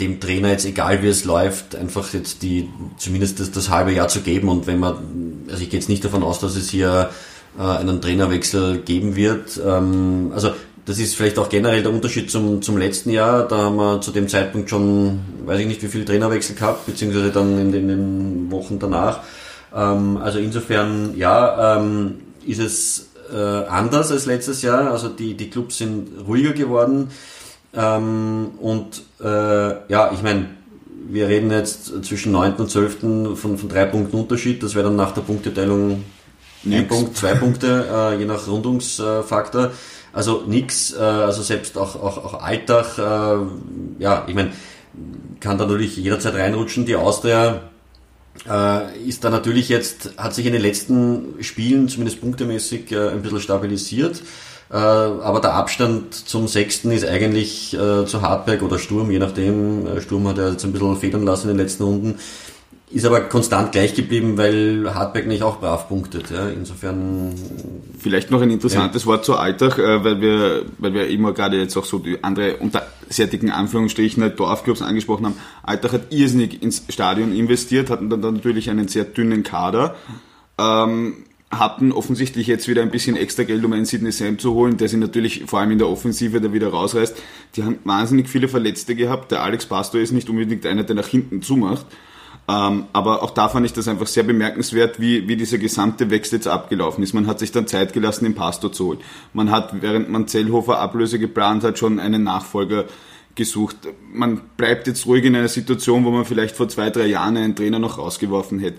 [0.00, 4.08] dem Trainer jetzt, egal wie es läuft, einfach jetzt die, zumindest das, das halbe Jahr
[4.08, 4.48] zu geben.
[4.48, 7.10] Und wenn man, also ich gehe jetzt nicht davon aus, dass es hier
[7.58, 9.60] äh, einen Trainerwechsel geben wird.
[9.64, 10.52] Ähm, also
[10.86, 13.46] das ist vielleicht auch generell der Unterschied zum, zum letzten Jahr.
[13.46, 17.30] Da haben wir zu dem Zeitpunkt schon, weiß ich nicht, wie viele Trainerwechsel gehabt, beziehungsweise
[17.30, 19.20] dann in den, in den Wochen danach.
[19.74, 24.90] Ähm, also insofern, ja, ähm, ist es äh, anders als letztes Jahr.
[24.90, 27.10] Also die, die Clubs sind ruhiger geworden.
[27.74, 30.50] Ähm, und äh, ja, ich meine,
[31.06, 32.54] wir reden jetzt zwischen 9.
[32.54, 33.00] und 12.
[33.38, 34.62] von, von drei Punkten Unterschied.
[34.62, 36.04] Das wäre dann nach der Punkteteilung
[36.64, 36.82] Nix.
[36.82, 39.72] Ein Punkt, zwei Punkte, äh, je nach Rundungsfaktor.
[40.12, 44.52] Also nix, äh, also selbst auch, auch, auch Alltag, äh, ja, ich meine,
[45.40, 46.86] kann da natürlich jederzeit reinrutschen.
[46.86, 47.70] Die Austria
[49.06, 53.40] ist da natürlich jetzt, hat sich in den letzten Spielen, zumindest punktemäßig, äh, ein bisschen
[53.40, 54.22] stabilisiert.
[54.70, 59.86] Äh, aber der Abstand zum Sechsten ist eigentlich äh, zu Hartberg oder Sturm, je nachdem.
[59.86, 62.18] Äh, Sturm hat ja jetzt ein bisschen federn lassen in den letzten Runden
[62.94, 66.30] ist aber konstant gleich geblieben, weil Hartberg nicht auch brav punktet.
[66.30, 66.48] Ja.
[66.48, 67.34] Insofern.
[67.98, 69.08] Vielleicht noch ein interessantes ja.
[69.08, 72.58] Wort zu Alltag, äh, weil wir, weil wir immer gerade jetzt auch so die andere
[72.58, 75.34] unter sehr dicken Anführungsstrichen Dorfclubs angesprochen haben.
[75.64, 79.96] Alltag hat irrsinnig ins Stadion investiert, hatten dann natürlich einen sehr dünnen Kader.
[80.56, 84.76] Ähm, hatten offensichtlich jetzt wieder ein bisschen extra Geld, um einen Sidney Sam zu holen,
[84.76, 87.16] der sich natürlich vor allem in der Offensive da wieder rausreißt.
[87.56, 89.32] Die haben wahnsinnig viele Verletzte gehabt.
[89.32, 91.86] Der Alex Pastor ist nicht unbedingt einer, der nach hinten zumacht.
[92.46, 96.36] Ähm, aber auch da fand ich das einfach sehr bemerkenswert, wie, wie dieser gesamte Wechsel
[96.36, 97.14] jetzt abgelaufen ist.
[97.14, 98.98] Man hat sich dann Zeit gelassen, den Pastor zu holen.
[99.32, 102.84] Man hat, während man Zellhofer Ablöse geplant hat, schon einen Nachfolger
[103.34, 103.76] gesucht.
[104.12, 107.56] Man bleibt jetzt ruhig in einer Situation, wo man vielleicht vor zwei, drei Jahren einen
[107.56, 108.78] Trainer noch rausgeworfen hätte.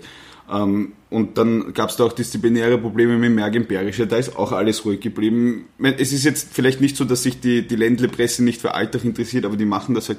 [0.50, 4.52] Ähm, und dann gab es da auch disziplinäre Probleme mit Mergen Berischer, da ist auch
[4.52, 5.66] alles ruhig geblieben.
[5.98, 9.44] Es ist jetzt vielleicht nicht so, dass sich die, die Ländle-Presse nicht für Alltag interessiert,
[9.44, 10.18] aber die machen das halt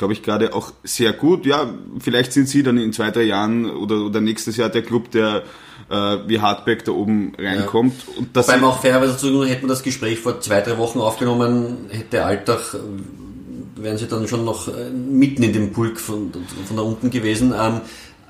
[0.00, 1.44] glaube ich, gerade auch sehr gut.
[1.44, 5.10] Ja, vielleicht sind sie dann in zwei, drei Jahren oder, oder nächstes Jahr der Club,
[5.10, 5.42] der
[5.90, 5.94] äh,
[6.26, 7.92] wie Hardback da oben reinkommt.
[8.06, 8.18] Ja.
[8.18, 11.90] Und das Wobei auch fairerweise zu hätten wir das Gespräch vor zwei, drei Wochen aufgenommen,
[11.90, 16.32] hätte Alltag, äh, wären sie dann schon noch äh, mitten in dem Pulk von,
[16.66, 17.52] von da unten gewesen.
[17.52, 17.82] Ähm,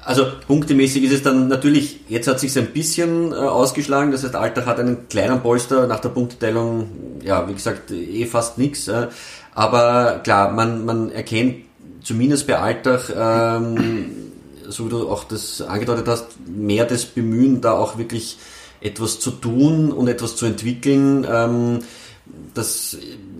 [0.02, 4.34] also punktemäßig ist es dann natürlich, jetzt hat sich ein bisschen äh, ausgeschlagen, das heißt
[4.34, 8.90] Alltag hat einen kleinen Polster nach der Punkteteilung, ja, wie gesagt, eh fast nichts.
[9.54, 11.56] Aber klar, man, man erkennt
[12.02, 14.10] zumindest bei Alltag, ähm,
[14.68, 18.38] so wie du auch das angedeutet hast, mehr das Bemühen, da auch wirklich
[18.80, 21.26] etwas zu tun und etwas zu entwickeln.
[21.30, 21.80] Ähm,
[22.54, 22.96] das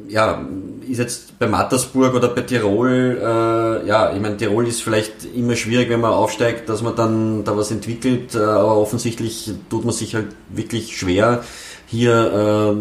[0.08, 0.44] ja,
[0.88, 5.54] ist jetzt bei Mattersburg oder bei Tirol, äh, ja, ich meine, Tirol ist vielleicht immer
[5.54, 9.94] schwierig, wenn man aufsteigt, dass man dann da was entwickelt, äh, aber offensichtlich tut man
[9.94, 11.44] sich halt wirklich schwer,
[11.86, 12.76] hier äh,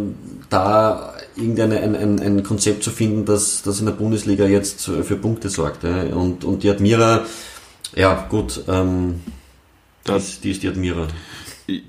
[0.50, 5.16] da irgendein ein, ein, ein Konzept zu finden, das, das in der Bundesliga jetzt für
[5.16, 5.84] Punkte sorgt.
[5.84, 6.04] Ja.
[6.16, 7.26] Und, und die Admira,
[7.96, 9.22] ja gut, ähm,
[10.08, 11.08] Die ist, die ist die Admira.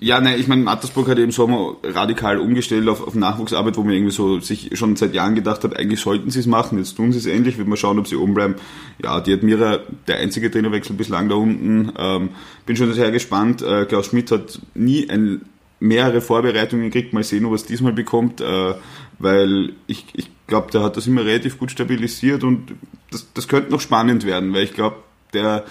[0.01, 3.95] Ja, nein, ich meine, Mattersburg hat im Sommer radikal umgestellt auf, auf Nachwuchsarbeit, wo man
[3.95, 7.13] irgendwie so sich schon seit Jahren gedacht hat, eigentlich sollten sie es machen, jetzt tun
[7.13, 8.57] sie es endlich, wird man schauen, ob sie oben bleiben.
[9.03, 11.93] Ja, die Admira, der einzige Trainerwechsel bislang da unten.
[11.97, 12.29] Ähm,
[12.67, 13.63] bin schon sehr gespannt.
[13.63, 15.43] Äh, Klaus Schmidt hat nie ein,
[15.81, 18.75] mehrere Vorbereitungen gekriegt, mal sehen, ob er es diesmal bekommt, äh,
[19.21, 22.75] weil ich, ich glaube, der hat das immer relativ gut stabilisiert und
[23.11, 24.97] das, das könnte noch spannend werden, weil ich glaube,
[25.33, 25.65] der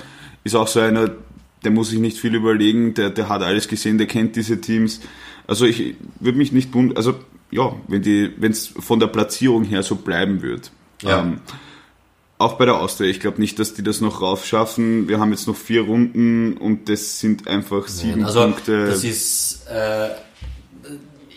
[0.44, 1.12] ist auch so einer,
[1.64, 5.02] der muss sich nicht viel überlegen, der, der hat alles gesehen, der kennt diese Teams.
[5.48, 7.16] Also ich würde mich nicht wundern, also
[7.52, 10.72] ja, wenn die, wenn es von der Platzierung her so bleiben wird.
[11.02, 11.22] Ja.
[11.22, 11.42] Ähm,
[12.38, 15.10] auch bei der Austria, ich glaube nicht, dass die das noch raufschaffen.
[15.10, 18.86] Wir haben jetzt noch vier Runden und das sind einfach sieben also, Punkte.
[18.86, 20.10] Das ist, äh,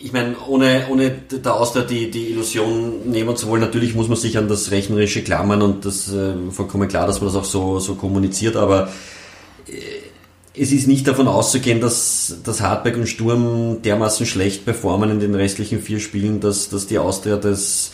[0.03, 4.17] ich meine, ohne, ohne der Austria die, die Illusion nehmen zu wollen, natürlich muss man
[4.17, 7.79] sich an das Rechnerische klammern und das äh, vollkommen klar, dass man das auch so,
[7.79, 8.89] so kommuniziert, aber
[9.65, 9.71] äh,
[10.59, 15.35] es ist nicht davon auszugehen, dass, dass Hartberg und Sturm dermaßen schlecht performen in den
[15.35, 17.91] restlichen vier Spielen, dass, dass die Austria das,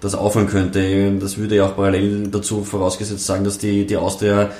[0.00, 1.12] das aufhören könnte.
[1.20, 4.50] Das würde ja auch parallel dazu vorausgesetzt sagen, dass die, die Austria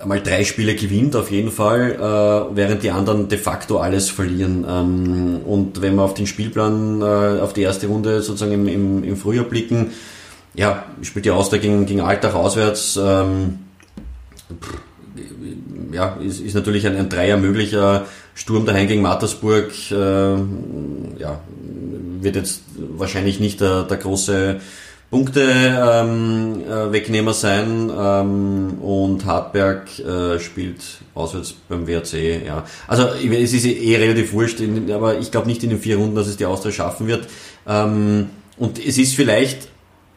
[0.00, 4.64] einmal drei Spiele gewinnt, auf jeden Fall, äh, während die anderen de facto alles verlieren.
[4.68, 9.04] Ähm, und wenn wir auf den Spielplan, äh, auf die erste Runde sozusagen im, im,
[9.04, 9.92] im Frühjahr blicken,
[10.54, 12.98] ja, spielt die Austria gegen, gegen Alltag auswärts.
[13.02, 13.60] Ähm,
[15.92, 19.72] ja, ist, ist natürlich ein, ein Dreier möglicher Sturm daheim gegen Mattersburg.
[19.90, 21.40] Äh, ja,
[22.20, 24.60] wird jetzt wahrscheinlich nicht der, der große
[25.10, 30.82] Punkte ähm, äh, Wegnehmer sein ähm, und Hartberg äh, spielt
[31.14, 32.44] auswärts beim WRC.
[32.46, 35.96] Ja, also es ist eh relativ wurscht, in, aber ich glaube nicht in den vier
[35.96, 37.26] Runden, dass es die Austria schaffen wird.
[37.66, 39.68] Ähm, und es ist vielleicht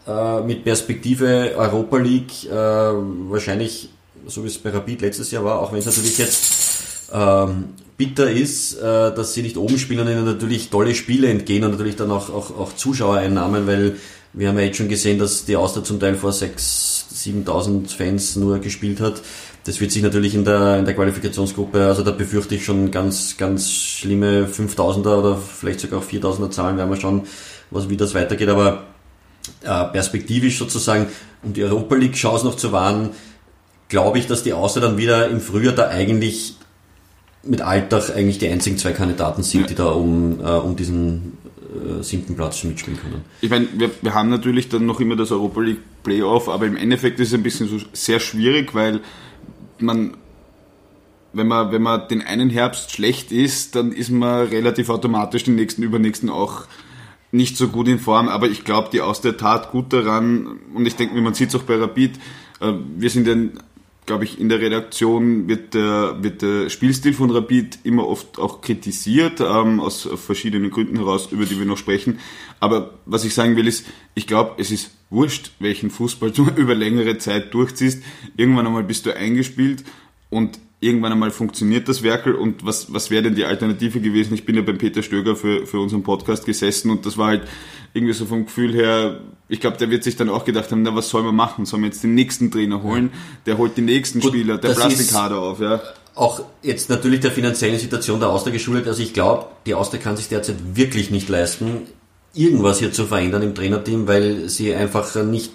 [0.08, 3.90] äh, mit Perspektive Europa League äh, wahrscheinlich
[4.28, 7.66] so wie es bei Rapid letztes Jahr war, auch wenn es natürlich jetzt ähm,
[7.98, 11.72] bitter ist, äh, dass sie nicht oben spielen und ihnen natürlich tolle Spiele entgehen und
[11.72, 13.96] natürlich dann auch, auch, auch Zuschauereinnahmen, weil
[14.34, 18.36] wir haben ja jetzt schon gesehen, dass die Auster zum Teil vor 6.000, 7.000 Fans
[18.36, 19.22] nur gespielt hat.
[19.66, 23.38] Das wird sich natürlich in der, in der Qualifikationsgruppe, also da befürchte ich schon ganz,
[23.38, 27.24] ganz schlimme 5000er oder vielleicht sogar auch 4000er Zahlen, werden wir schauen,
[27.70, 28.86] was, wie das weitergeht, aber
[29.64, 31.08] äh, perspektivisch sozusagen,
[31.44, 33.12] um die Europa League Chance noch zu wahren,
[33.88, 36.56] glaube ich, dass die Austria dann wieder im Frühjahr da eigentlich
[37.44, 41.38] mit Alltag eigentlich die einzigen zwei Kandidaten sind, die da um, äh, um diesen
[41.72, 43.22] äh, siebten Platz mitspielen können.
[43.42, 46.76] Ich meine, wir, wir haben natürlich dann noch immer das Europa League Playoff, aber im
[46.76, 49.02] Endeffekt ist es ein bisschen so sehr schwierig, weil
[49.80, 50.16] man
[51.34, 55.56] wenn man, wenn man den einen Herbst schlecht ist, dann ist man relativ automatisch den
[55.56, 56.66] nächsten, übernächsten auch
[57.32, 58.28] nicht so gut in Form.
[58.28, 61.56] Aber ich glaube, die aus der Tat gut daran, und ich denke, man sieht es
[61.56, 62.18] auch bei Rapid,
[62.60, 63.60] äh, wir sind ein
[64.12, 68.60] glaube ich, in der Redaktion wird der, wird der Spielstil von Rapid immer oft auch
[68.60, 72.20] kritisiert, ähm, aus verschiedenen Gründen heraus, über die wir noch sprechen.
[72.60, 76.76] Aber was ich sagen will, ist, ich glaube, es ist wurscht, welchen Fußball du über
[76.76, 78.04] längere Zeit durchziehst.
[78.36, 79.86] Irgendwann einmal bist du eingespielt
[80.30, 84.34] und irgendwann einmal funktioniert das Werkel und was, was wäre denn die Alternative gewesen?
[84.34, 87.44] Ich bin ja beim Peter Stöger für, für unseren Podcast gesessen und das war halt
[87.94, 90.96] irgendwie so vom Gefühl her, ich glaube, der wird sich dann auch gedacht haben, na,
[90.96, 91.66] was soll man machen?
[91.66, 93.12] Sollen wir jetzt den nächsten Trainer holen?
[93.46, 95.82] Der holt die nächsten Gut, Spieler, der Plastikkader auf, ja.
[96.16, 98.88] Auch jetzt natürlich der finanziellen Situation der Austria geschuldet.
[98.88, 101.82] Also ich glaube, die Austria kann sich derzeit wirklich nicht leisten,
[102.34, 105.54] irgendwas hier zu verändern im Trainerteam, weil sie einfach nicht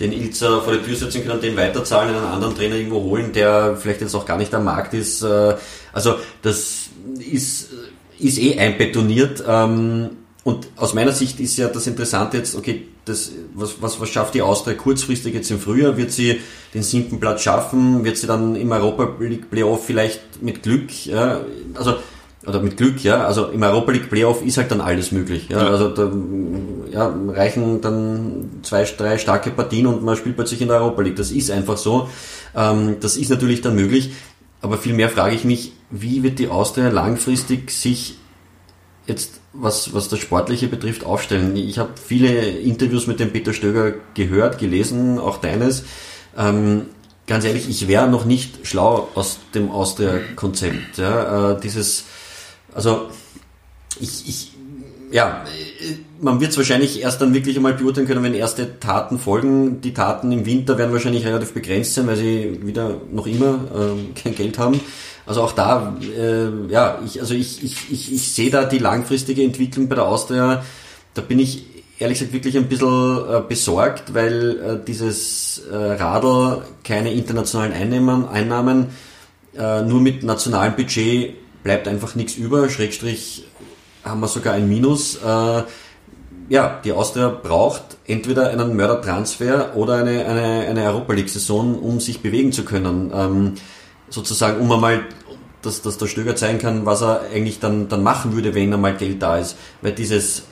[0.00, 3.76] den Ilzer vor die Tür setzen können, den weiterzahlen, einen anderen Trainer irgendwo holen, der
[3.76, 5.22] vielleicht jetzt auch gar nicht am Markt ist.
[5.22, 5.56] Äh,
[5.92, 7.70] also das ist,
[8.18, 9.42] ist eh einbetoniert.
[9.46, 10.10] Ähm,
[10.44, 14.34] und aus meiner Sicht ist ja das Interessante jetzt, okay, das, was, was, was schafft
[14.34, 15.96] die Austria kurzfristig jetzt im Frühjahr?
[15.96, 16.40] Wird sie
[16.74, 18.04] den siebten Platz schaffen?
[18.04, 21.40] Wird sie dann im Europa League Playoff vielleicht mit Glück, ja,
[21.74, 21.96] also
[22.46, 25.48] oder mit Glück, ja, also im Europa League Playoff ist halt dann alles möglich.
[25.48, 25.70] Ja, ja.
[25.70, 26.10] Also da
[26.90, 31.16] ja, reichen dann zwei, drei starke Partien und man spielt plötzlich in der Europa League.
[31.16, 32.08] Das ist einfach so.
[32.54, 34.12] Ähm, das ist natürlich dann möglich.
[34.60, 38.16] Aber vielmehr frage ich mich, wie wird die Austria langfristig sich
[39.06, 41.56] jetzt, was, was das Sportliche betrifft, aufstellen?
[41.56, 45.84] Ich habe viele Interviews mit dem Peter Stöger gehört, gelesen, auch deines.
[46.36, 46.86] Ähm,
[47.26, 50.98] ganz ehrlich, ich wäre noch nicht schlau aus dem Austria-Konzept.
[50.98, 52.04] Ja, äh, dieses
[52.74, 53.08] also
[54.00, 54.52] ich, ich
[55.10, 55.44] ja,
[56.20, 59.80] man wird es wahrscheinlich erst dann wirklich einmal beurteilen können, wenn erste Taten folgen.
[59.80, 64.20] Die Taten im Winter werden wahrscheinlich relativ begrenzt sein, weil sie wieder noch immer äh,
[64.22, 64.80] kein Geld haben.
[65.26, 69.42] Also auch da, äh, ja, ich, also ich, ich, ich, ich sehe da die langfristige
[69.42, 70.64] Entwicklung bei der Austria,
[71.14, 71.66] da bin ich
[71.98, 78.28] ehrlich gesagt wirklich ein bisschen äh, besorgt, weil äh, dieses äh, Radl keine internationalen Einnahmen,
[78.28, 78.86] Einnahmen
[79.56, 83.44] äh, nur mit nationalem Budget bleibt einfach nichts über, Schrägstrich
[84.04, 85.16] haben wir sogar ein Minus.
[85.16, 85.62] Äh,
[86.48, 92.20] ja, die Austria braucht entweder einen Mördertransfer oder eine, eine, eine Europa League-Saison, um sich
[92.20, 93.10] bewegen zu können.
[93.14, 93.54] Ähm,
[94.08, 95.02] sozusagen, um einmal,
[95.60, 98.96] dass, dass der Stöger zeigen kann, was er eigentlich dann, dann machen würde, wenn einmal
[98.96, 99.56] Geld da ist.
[99.82, 100.44] Weil dieses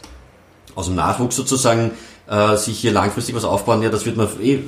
[0.75, 1.93] aus dem Nachwuchs sozusagen
[2.29, 4.63] äh, sich hier langfristig was aufbauen, ja, das wird man eh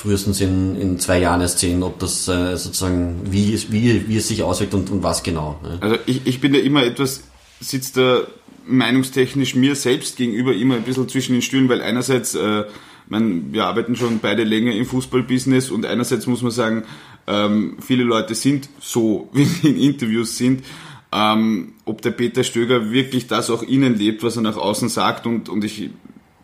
[0.00, 4.16] frühestens in, in zwei Jahren erst sehen, ob das äh, sozusagen, wie es, wie, wie
[4.16, 5.60] es sich auswirkt und, und was genau.
[5.62, 5.78] Ne?
[5.80, 7.24] Also ich, ich bin ja immer etwas,
[7.60, 8.20] sitzt da
[8.66, 12.64] meinungstechnisch mir selbst gegenüber immer ein bisschen zwischen den Stühlen, weil einerseits, äh,
[13.08, 16.84] man, wir arbeiten schon beide länger im Fußballbusiness und einerseits muss man sagen,
[17.26, 20.64] ähm, viele Leute sind so, wie sie in Interviews sind.
[21.12, 25.26] Ähm, ob der Peter Stöger wirklich das auch innen lebt, was er nach außen sagt
[25.26, 25.90] und, und ich,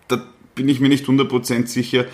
[0.09, 0.21] da
[0.57, 2.05] bin ich mir nicht 100% sicher.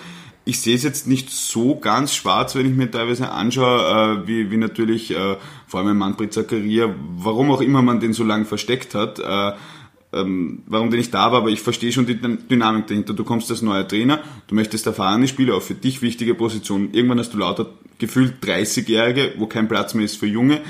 [0.45, 4.51] Ich sehe es jetzt nicht so ganz schwarz, wenn ich mir teilweise anschaue, äh, wie,
[4.51, 5.37] wie natürlich äh,
[5.69, 9.21] vor allem Manfred Zakaria, warum auch immer man den so lange versteckt hat.
[9.21, 9.53] Äh,
[10.15, 13.15] ähm, warum der nicht da war, aber ich verstehe schon die Dynamik dahinter.
[13.15, 16.93] Du kommst als neuer Trainer, du möchtest erfahrene Spieler auf für dich wichtige Positionen.
[16.93, 20.61] Irgendwann hast du lauter gefühlt 30-Jährige, wo kein Platz mehr ist für Junge.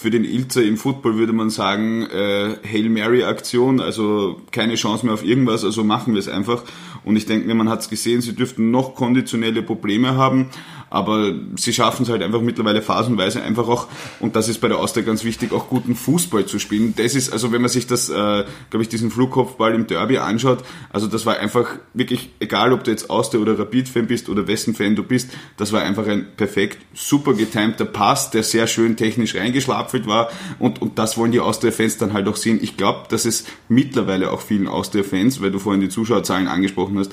[0.00, 5.04] Für den Ilzer im Football würde man sagen, äh, Hail Mary Aktion, also keine Chance
[5.04, 6.62] mehr auf irgendwas, also machen wir es einfach.
[7.04, 10.48] Und ich denke mir, man hat es gesehen, sie dürften noch konditionelle Probleme haben,
[10.90, 13.86] aber sie schaffen es halt einfach mittlerweile phasenweise einfach auch,
[14.18, 16.94] und das ist bei der Austria ganz wichtig, auch guten Fußball zu spielen.
[16.96, 20.58] Das ist, also wenn man sich das, äh, glaube ich, diesen Flugkopfball im Derby anschaut,
[20.90, 24.74] also das war einfach wirklich, egal ob du jetzt Austria oder Rapid-Fan bist oder wessen
[24.74, 29.36] Fan du bist, das war einfach ein perfekt, super getimter Pass, der sehr schön technisch
[29.36, 32.58] reingeschlapfelt war und, und das wollen die Austria-Fans dann halt auch sehen.
[32.60, 37.12] Ich glaube, dass es mittlerweile auch vielen Austria-Fans, weil du vorhin die Zuschauerzahlen angesprochen hast,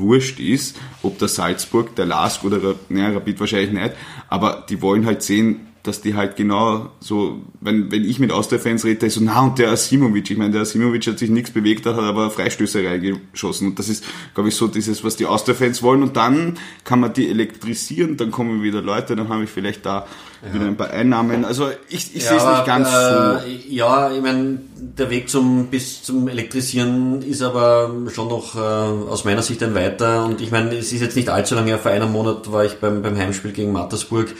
[0.00, 3.94] wurscht ist, ob der Salzburg, der Lask oder naja, Rapid wahrscheinlich nicht,
[4.28, 8.86] aber die wollen halt sehen, dass die halt genau so, wenn, wenn ich mit Austria-Fans
[8.86, 11.84] rede, ist so, na und der Asimovic, ich meine, der Asimovic hat sich nichts bewegt,
[11.84, 13.68] hat aber Freistöße reingeschossen.
[13.68, 16.02] Und das ist, glaube ich, so dieses, was die Austria-Fans wollen.
[16.02, 20.06] Und dann kann man die elektrisieren, dann kommen wieder Leute, dann habe ich vielleicht da
[20.42, 20.54] ja.
[20.54, 23.38] wieder ein paar Einnahmen, also ich, ich ja, sehe es nicht ganz äh, so.
[23.68, 29.26] Ja, ich meine, der Weg zum, bis zum Elektrisieren ist aber schon noch äh, aus
[29.26, 30.24] meiner Sicht ein weiter.
[30.24, 33.02] Und ich meine, es ist jetzt nicht allzu lange, vor einem Monat war ich beim,
[33.02, 34.34] beim Heimspiel gegen Mattersburg.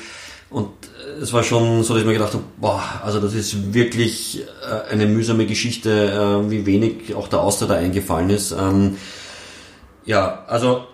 [0.49, 0.71] Und
[1.21, 4.93] es war schon so, dass ich mir gedacht habe, boah, also das ist wirklich äh,
[4.93, 8.53] eine mühsame Geschichte, äh, wie wenig auch der Auster da eingefallen ist.
[8.53, 8.97] Ähm,
[10.05, 10.85] ja, also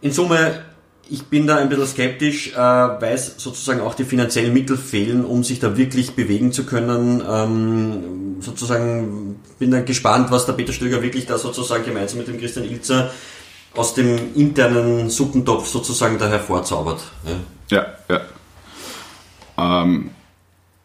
[0.00, 0.64] in Summe,
[1.08, 5.44] ich bin da ein bisschen skeptisch, äh, weil sozusagen auch die finanziellen Mittel fehlen, um
[5.44, 7.22] sich da wirklich bewegen zu können.
[7.28, 12.38] Ähm, sozusagen bin da gespannt, was der Peter Stöger wirklich da sozusagen gemeinsam mit dem
[12.38, 13.10] Christian Ilzer
[13.74, 17.00] aus dem internen Suppentopf sozusagen da hervorzaubert.
[17.70, 17.86] Ja, ja.
[18.08, 18.20] ja.
[19.58, 20.10] Ähm,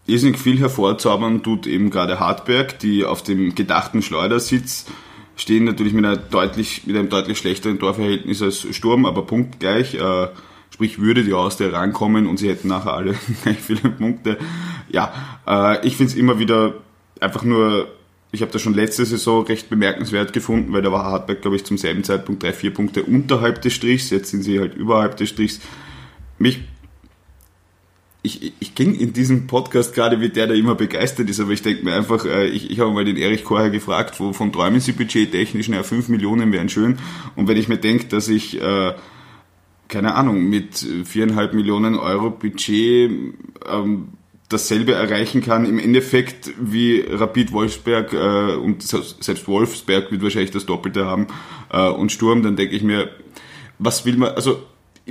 [0.06, 4.86] irrsinnig viel hervorzaubern tut eben gerade Hartberg, die auf dem gedachten Schleudersitz
[5.38, 9.95] stehen natürlich mit, einer deutlich, mit einem deutlich schlechteren Torverhältnis als Sturm, aber punktgleich.
[9.95, 10.27] Äh,
[10.71, 14.38] sprich, würde die Austria rankommen und sie hätten nachher alle gleich viele Punkte.
[14.89, 15.13] Ja,
[15.47, 16.73] äh, ich finde es immer wieder
[17.19, 17.88] einfach nur,
[18.32, 21.65] ich habe das schon letzte Saison recht bemerkenswert gefunden, weil da war Hartberg, glaube ich,
[21.65, 25.30] zum selben Zeitpunkt drei, vier Punkte unterhalb des Strichs, jetzt sind sie halt überhalb des
[25.30, 25.62] Strichs.
[26.39, 26.62] Mich
[28.28, 31.62] ich, ich ging in diesem Podcast gerade, wie der da immer begeistert ist, aber ich
[31.62, 34.92] denke mir einfach, äh, ich, ich habe mal den Erich Korher gefragt, wovon träumen Sie
[34.92, 35.70] budgettechnisch?
[35.70, 36.98] Naja, 5 Millionen wären schön.
[37.36, 38.94] Und wenn ich mir denke, dass ich, äh,
[39.88, 43.10] keine Ahnung, mit viereinhalb Millionen Euro Budget
[43.66, 44.10] ähm,
[44.50, 50.66] dasselbe erreichen kann, im Endeffekt wie Rapid Wolfsberg äh, und selbst Wolfsberg wird wahrscheinlich das
[50.66, 51.28] Doppelte haben
[51.72, 53.10] äh, und Sturm, dann denke ich mir,
[53.80, 54.62] was will man, also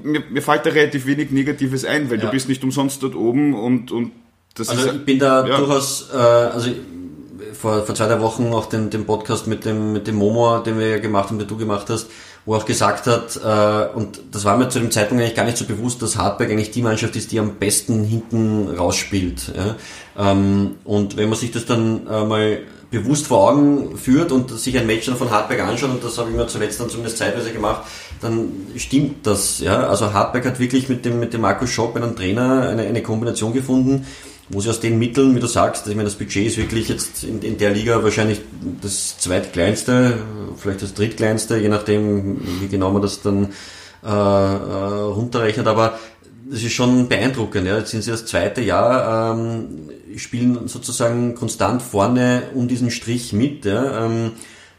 [0.02, 2.26] mir, mir fällt da relativ wenig Negatives ein, weil ja.
[2.26, 4.12] du bist nicht umsonst dort oben und, und
[4.54, 4.86] das also ist...
[4.88, 5.56] Also ich bin da ja.
[5.58, 6.70] durchaus, äh, also
[7.52, 10.78] vor, vor zwei, drei Wochen auch den, den Podcast mit dem, mit dem Momo, den
[10.78, 12.08] wir ja gemacht haben, den du gemacht hast,
[12.44, 15.44] wo er auch gesagt hat, äh, und das war mir zu dem Zeitpunkt eigentlich gar
[15.44, 19.52] nicht so bewusst, dass Hartberg eigentlich die Mannschaft ist, die am besten hinten rausspielt.
[19.56, 19.74] Ja?
[20.30, 24.78] Ähm, und wenn man sich das dann äh, mal bewusst vor Augen führt und sich
[24.78, 27.50] ein Match dann von Hartberg anschaut, und das habe ich mir zuletzt dann zumindest zeitweise
[27.52, 27.82] gemacht,
[28.20, 29.60] dann stimmt das.
[29.60, 29.88] Ja?
[29.88, 33.52] Also Hartberg hat wirklich mit dem, mit dem Markus Schopp, einen Trainer, eine, eine Kombination
[33.52, 34.06] gefunden,
[34.48, 37.24] wo sie aus den Mitteln, wie du sagst, ich meine, das Budget ist wirklich jetzt
[37.24, 38.40] in, in der Liga wahrscheinlich
[38.80, 40.18] das zweitkleinste,
[40.56, 43.52] vielleicht das drittkleinste, je nachdem, wie genau man das dann
[44.04, 45.98] äh, äh, runterrechnet, aber
[46.48, 47.66] das ist schon beeindruckend.
[47.66, 47.78] Ja.
[47.78, 53.64] Jetzt sind sie das zweite Jahr, ähm, spielen sozusagen konstant vorne um diesen Strich mit.
[53.64, 54.06] Ja.
[54.06, 54.32] Ähm,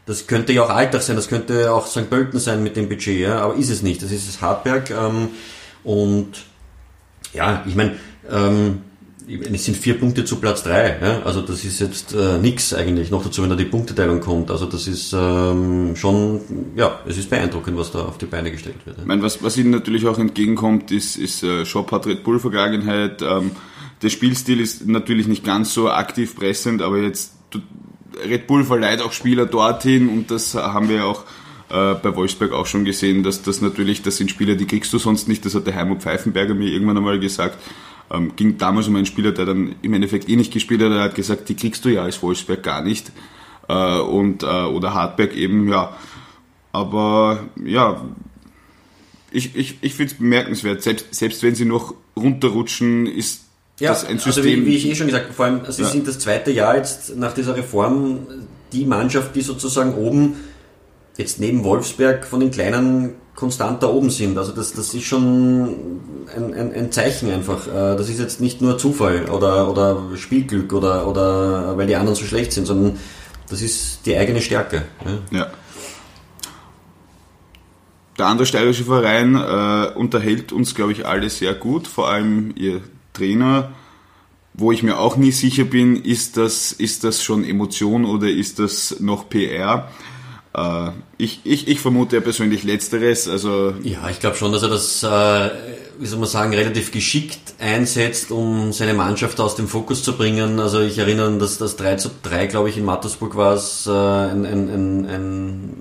[0.08, 2.08] das könnte ja auch Alltag sein, das könnte auch St.
[2.08, 4.02] Pölten sein mit dem Budget, ja, aber ist es nicht.
[4.02, 4.90] Das ist das Hartberg.
[4.90, 5.28] Ähm,
[5.84, 6.28] und
[7.34, 7.96] Ja, ich meine,
[8.30, 8.78] ähm,
[9.52, 10.98] es sind vier Punkte zu Platz drei.
[11.02, 11.22] Ja?
[11.24, 13.10] Also das ist jetzt äh, nix eigentlich.
[13.10, 14.50] Noch dazu, wenn da die Punkteteilung kommt.
[14.50, 16.40] Also das ist ähm, schon,
[16.74, 18.96] ja, es ist beeindruckend, was da auf die Beine gestellt wird.
[18.96, 19.02] Ja?
[19.02, 22.40] Ich meine, was, was ihnen natürlich auch entgegenkommt, ist, ist äh, Shop hat Red Bull
[22.40, 23.20] Vergangenheit.
[23.20, 23.50] Ähm,
[24.00, 27.32] der Spielstil ist natürlich nicht ganz so aktiv pressend, aber jetzt
[28.28, 31.24] Red Bull verleiht auch Spieler dorthin und das haben wir auch
[31.70, 34.98] äh, bei Wolfsberg auch schon gesehen, dass das natürlich, das sind Spieler, die kriegst du
[34.98, 37.58] sonst nicht, das hat der Heimo Pfeifenberger mir irgendwann einmal gesagt.
[38.10, 41.02] Ähm, ging damals um einen Spieler, der dann im Endeffekt eh nicht gespielt hat, er
[41.02, 43.12] hat gesagt, die kriegst du ja als Wolfsberg gar nicht.
[43.68, 45.94] Äh, und, äh, oder Hartberg eben, ja.
[46.72, 48.02] Aber ja,
[49.30, 53.47] ich, ich, ich finde es bemerkenswert, selbst, selbst wenn sie noch runterrutschen, ist
[53.78, 54.30] ja, das ein System.
[54.30, 55.88] Also wie, wie ich eh schon gesagt habe, vor allem, sie ja.
[55.88, 58.26] sind das zweite Jahr jetzt nach dieser Reform
[58.72, 60.36] die Mannschaft, die sozusagen oben
[61.16, 64.36] jetzt neben Wolfsberg von den kleinen konstant da oben sind.
[64.36, 65.68] Also das, das ist schon
[66.36, 67.66] ein, ein, ein Zeichen einfach.
[67.68, 72.16] Äh, das ist jetzt nicht nur Zufall oder, oder Spielglück oder, oder weil die anderen
[72.16, 72.98] so schlecht sind, sondern
[73.48, 74.82] das ist die eigene Stärke.
[75.30, 75.38] Ja.
[75.38, 75.46] ja.
[78.18, 82.80] Der andere steirische Verein äh, unterhält uns, glaube ich, alle sehr gut, vor allem ihr
[83.18, 83.72] Trainer.
[84.54, 88.58] Wo ich mir auch nie sicher bin, ist das, ist das schon Emotion oder ist
[88.58, 89.88] das noch PR?
[90.54, 93.28] Äh, ich, ich, ich vermute ja persönlich Letzteres.
[93.28, 95.50] Also ja, ich glaube schon, dass er das, äh,
[95.98, 100.60] wie soll man sagen, relativ geschickt einsetzt, um seine Mannschaft aus dem Fokus zu bringen.
[100.60, 103.90] Also ich erinnere, dass das 3 zu 3, glaube ich, in Mattersburg war es, äh,
[103.90, 105.76] ein, ein, ein, ein,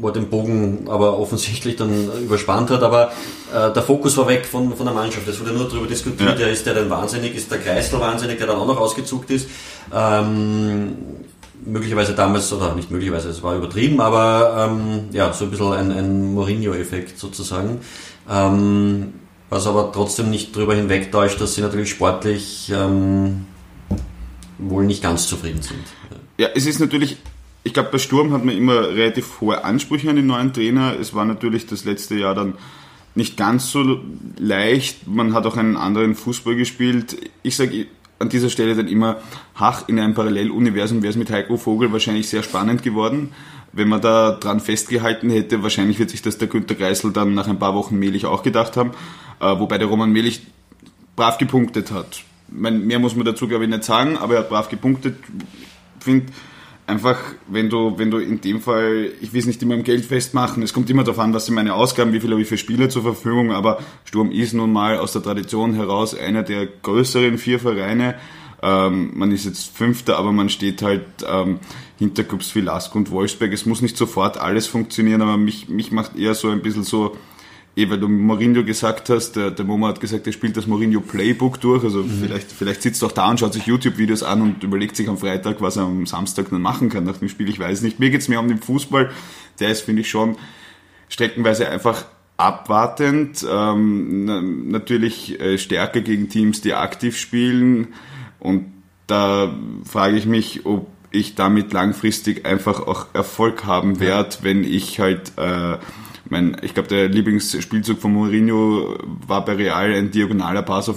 [0.00, 2.82] wo er den Bogen aber offensichtlich dann überspannt hat.
[2.82, 3.12] Aber
[3.54, 5.28] äh, der Fokus war weg von, von der Mannschaft.
[5.28, 8.46] Es wurde nur darüber diskutiert, ja, ist der denn wahnsinnig, ist der Kreisler wahnsinnig, der
[8.46, 9.48] dann auch noch ausgezuckt ist.
[9.94, 10.96] Ähm,
[11.64, 15.90] möglicherweise damals, oder nicht möglicherweise, es war übertrieben, aber ähm, ja, so ein bisschen ein,
[15.90, 17.80] ein Mourinho-Effekt sozusagen.
[18.28, 19.12] Ähm,
[19.50, 23.46] was aber trotzdem nicht darüber hinwegtäuscht, dass sie natürlich sportlich ähm,
[24.58, 25.80] wohl nicht ganz zufrieden sind.
[26.38, 27.16] Ja, es ist natürlich,
[27.64, 30.94] ich glaube, bei Sturm hat man immer relativ hohe Ansprüche an den neuen Trainer.
[30.98, 32.54] Es war natürlich das letzte Jahr dann
[33.16, 34.00] nicht ganz so
[34.38, 35.08] leicht.
[35.08, 37.16] Man hat auch einen anderen Fußball gespielt.
[37.42, 37.86] Ich sage
[38.20, 39.16] an dieser Stelle dann immer,
[39.54, 43.30] ach, in einem Paralleluniversum wäre es mit Heiko Vogel wahrscheinlich sehr spannend geworden.
[43.72, 47.48] Wenn man da dran festgehalten hätte, wahrscheinlich wird sich das der Günter Kreisel dann nach
[47.48, 48.90] ein paar Wochen Mehlich auch gedacht haben,
[49.40, 50.42] äh, wobei der Roman Mehlich
[51.16, 52.22] brav gepunktet hat.
[52.48, 55.16] mehr muss man dazu, glaube ich, nicht sagen, aber er hat brav gepunktet.
[55.98, 56.26] Finde,
[56.90, 57.18] einfach,
[57.48, 60.62] wenn du, wenn du in dem Fall, ich will es nicht immer im Geld festmachen,
[60.62, 62.88] es kommt immer darauf an, was sind meine Ausgaben, wie viel habe ich für Spiele
[62.88, 67.58] zur Verfügung, aber Sturm ist nun mal aus der Tradition heraus einer der größeren vier
[67.58, 68.16] Vereine.
[68.62, 71.60] Ähm, man ist jetzt Fünfter, aber man steht halt ähm,
[71.98, 73.52] hinter Clubs wie Lask und Wolfsberg.
[73.52, 77.16] Es muss nicht sofort alles funktionieren, aber mich, mich macht eher so ein bisschen so,
[77.76, 81.00] eh, weil du Mourinho gesagt hast, der, der Momo hat gesagt, er spielt das Mourinho
[81.00, 82.22] Playbook durch, also mhm.
[82.22, 85.18] vielleicht, vielleicht sitzt er auch da und schaut sich YouTube-Videos an und überlegt sich am
[85.18, 88.00] Freitag, was er am Samstag dann machen kann nach dem Spiel, ich weiß nicht.
[88.00, 89.10] Mir geht's mehr um den Fußball,
[89.58, 90.36] der ist, finde ich, schon
[91.08, 92.04] streckenweise einfach
[92.36, 97.88] abwartend, ähm, natürlich äh, stärker gegen Teams, die aktiv spielen.
[98.38, 98.72] Und
[99.06, 99.54] da
[99.84, 105.32] frage ich mich, ob ich damit langfristig einfach auch Erfolg haben werde, wenn ich halt
[105.36, 105.76] äh,
[106.30, 110.96] mein, ich glaube, der Lieblingsspielzug von Mourinho war bei Real ein diagonaler Pass auf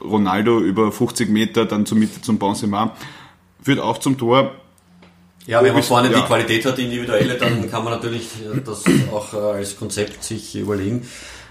[0.00, 2.94] Ronaldo über 50 Meter, dann zur Mitte zum Benzema.
[3.62, 4.52] Führt auch zum Tor.
[5.46, 6.20] Ja, wenn man vorne ja.
[6.20, 8.28] die Qualität hat, die individuelle, dann kann man natürlich
[8.64, 11.06] das auch äh, als Konzept sich überlegen.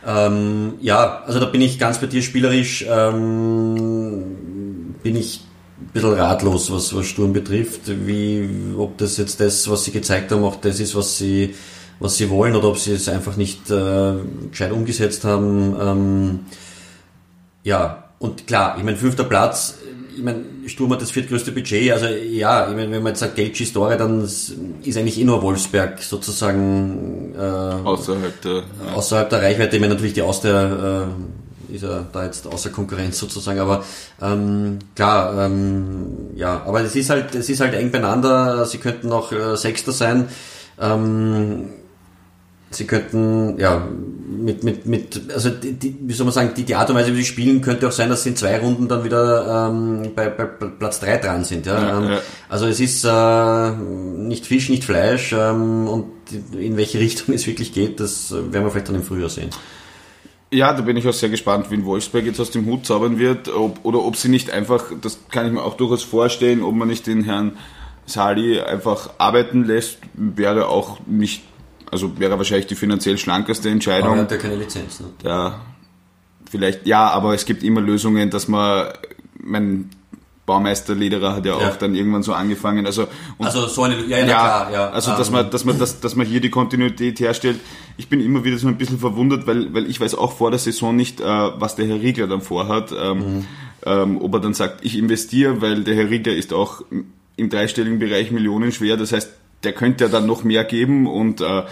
[0.05, 4.35] Ähm, ja, also da bin ich ganz bei dir spielerisch, ähm,
[5.01, 5.41] bin ich
[5.79, 10.31] ein bisschen ratlos, was, was Sturm betrifft, wie, ob das jetzt das, was sie gezeigt
[10.31, 11.53] haben, auch das ist, was sie
[11.99, 14.13] was sie wollen oder ob sie es einfach nicht äh,
[14.49, 15.75] gescheit umgesetzt haben.
[15.79, 16.39] Ähm,
[17.63, 19.75] ja, und klar, ich meine, fünfter Platz,
[20.15, 23.35] ich meine, Sturm hat das viertgrößte Budget, also ja, ich meine, wenn man jetzt sagt
[23.35, 24.53] Gage Story, dann ist
[24.97, 28.93] eigentlich eh nur Wolfsberg sozusagen äh, außerhalb der ja.
[28.95, 29.75] außerhalb der Reichweite.
[29.75, 33.83] Ich meine natürlich die Austria äh, ist ja da jetzt außer Konkurrenz sozusagen, aber
[34.21, 38.65] ähm, klar, ähm, ja, aber es ist halt, es ist halt eng beieinander.
[38.65, 40.27] Sie könnten noch äh, Sechster sein.
[40.79, 41.69] Ähm,
[42.75, 43.87] sie könnten, ja,
[44.43, 47.13] mit, mit, mit, also die, die, wie soll man sagen, die, die Art und Weise,
[47.13, 50.29] wie sie spielen, könnte auch sein, dass sie in zwei Runden dann wieder ähm, bei,
[50.29, 51.65] bei Platz drei dran sind.
[51.65, 51.81] Ja?
[51.81, 52.19] ja, ähm, ja.
[52.49, 56.05] Also es ist äh, nicht Fisch, nicht Fleisch ähm, und
[56.53, 59.49] in welche Richtung es wirklich geht, das werden wir vielleicht dann im Frühjahr sehen.
[60.51, 63.17] Ja, da bin ich auch sehr gespannt, wie in Wolfsburg jetzt aus dem Hut zaubern
[63.17, 66.75] wird, ob, oder ob sie nicht einfach, das kann ich mir auch durchaus vorstellen, ob
[66.75, 67.57] man nicht den Herrn
[68.05, 71.41] Sali einfach arbeiten lässt, wäre auch nicht
[71.93, 74.09] also wäre wahrscheinlich die finanziell schlankeste Entscheidung.
[74.09, 74.99] Aber er hat ja keine Lizenz.
[74.99, 75.07] Ne?
[75.23, 75.61] Ja,
[76.49, 78.89] vielleicht, ja, aber es gibt immer Lösungen, dass man,
[79.39, 79.89] mein
[80.45, 82.85] Baumeister Lederer hat ja, ja, auch dann irgendwann so angefangen.
[82.85, 83.07] Also,
[83.39, 84.89] also so eine, ja, ja, ja, klar, ja.
[84.89, 87.59] Also dass man, dass man, dass, dass man hier die Kontinuität herstellt.
[87.95, 90.59] Ich bin immer wieder so ein bisschen verwundert, weil, weil ich weiß auch vor der
[90.59, 92.91] Saison nicht, äh, was der Herr Riegler dann vorhat.
[92.91, 93.45] Ähm, mhm.
[93.85, 96.83] ähm, ob er dann sagt, ich investiere, weil der Herr Riegler ist auch
[97.35, 98.97] im dreistelligen Bereich Millionen schwer.
[98.97, 99.29] Das heißt,
[99.63, 101.63] der könnte ja dann noch mehr geben und äh,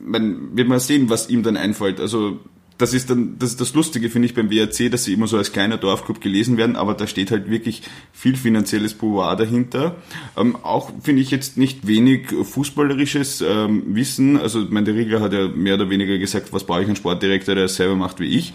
[0.00, 2.00] man wird mal sehen, was ihm dann einfällt.
[2.00, 2.40] Also
[2.82, 5.36] das ist dann, das ist das Lustige, finde ich, beim WRC, dass sie immer so
[5.36, 7.82] als kleiner Dorfclub gelesen werden, aber da steht halt wirklich
[8.12, 9.96] viel finanzielles Pouvoir dahinter.
[10.36, 14.36] Ähm, auch finde ich jetzt nicht wenig fußballerisches ähm, Wissen.
[14.36, 17.54] Also, mein der Riegler hat ja mehr oder weniger gesagt, was brauche ich einen Sportdirektor,
[17.54, 18.52] der es selber macht wie ich.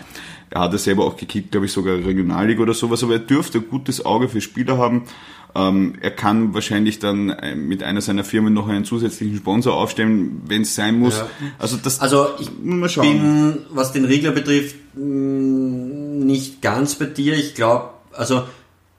[0.49, 3.59] Er hat ja selber auch gekickt, glaube ich, sogar Regionalliga oder sowas, aber er dürfte
[3.59, 5.03] ein gutes Auge für Spieler haben.
[5.57, 10.43] Ähm, er kann wahrscheinlich dann äh, mit einer seiner Firmen noch einen zusätzlichen Sponsor aufstellen,
[10.45, 11.17] wenn es sein muss.
[11.17, 11.27] Ja.
[11.57, 17.33] Also das also ich bin, was den Regler betrifft, mm, nicht ganz bei dir.
[17.33, 18.43] Ich glaube, also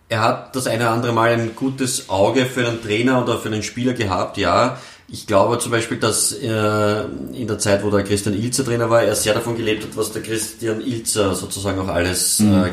[0.09, 3.51] er hat das eine oder andere Mal ein gutes Auge für einen Trainer oder für
[3.51, 4.79] einen Spieler gehabt, ja.
[5.11, 7.05] Ich glaube zum Beispiel, dass äh,
[7.35, 10.13] in der Zeit, wo der Christian Ilzer Trainer war, er sehr davon gelebt hat, was
[10.13, 12.65] der Christian Ilzer sozusagen auch alles mhm.
[12.65, 12.71] äh,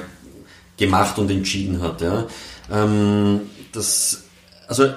[0.76, 2.02] gemacht und entschieden hat.
[2.02, 2.26] Ja.
[2.72, 3.42] Ähm,
[3.76, 4.24] das,
[4.68, 4.88] also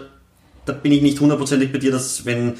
[0.64, 2.54] da bin ich nicht hundertprozentig bei dir, dass wenn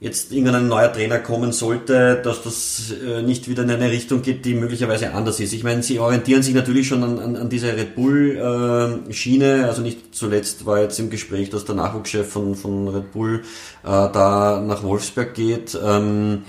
[0.00, 4.44] jetzt irgendein neuer Trainer kommen sollte, dass das äh, nicht wieder in eine Richtung geht,
[4.44, 5.54] die möglicherweise anders ist.
[5.54, 9.60] Ich meine, sie orientieren sich natürlich schon an, an, an dieser Red Bull-Schiene.
[9.60, 13.40] Äh, also nicht zuletzt war jetzt im Gespräch, dass der Nachwuchschef von, von Red Bull
[13.82, 15.78] äh, da nach Wolfsberg geht.
[15.82, 16.42] Ähm,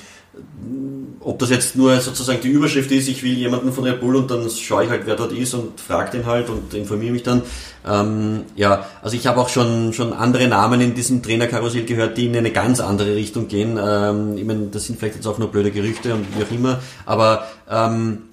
[1.20, 4.30] ob das jetzt nur sozusagen die Überschrift ist, ich will jemanden von Red Bull und
[4.30, 7.42] dann schaue ich halt, wer dort ist und frage den halt und informiere mich dann.
[7.88, 12.28] Ähm, ja, also ich habe auch schon, schon andere Namen in diesem Trainerkarussell gehört, die
[12.28, 13.80] in eine ganz andere Richtung gehen.
[13.82, 16.80] Ähm, ich meine, das sind vielleicht jetzt auch nur blöde Gerüchte und wie auch immer,
[17.08, 18.24] aber ähm,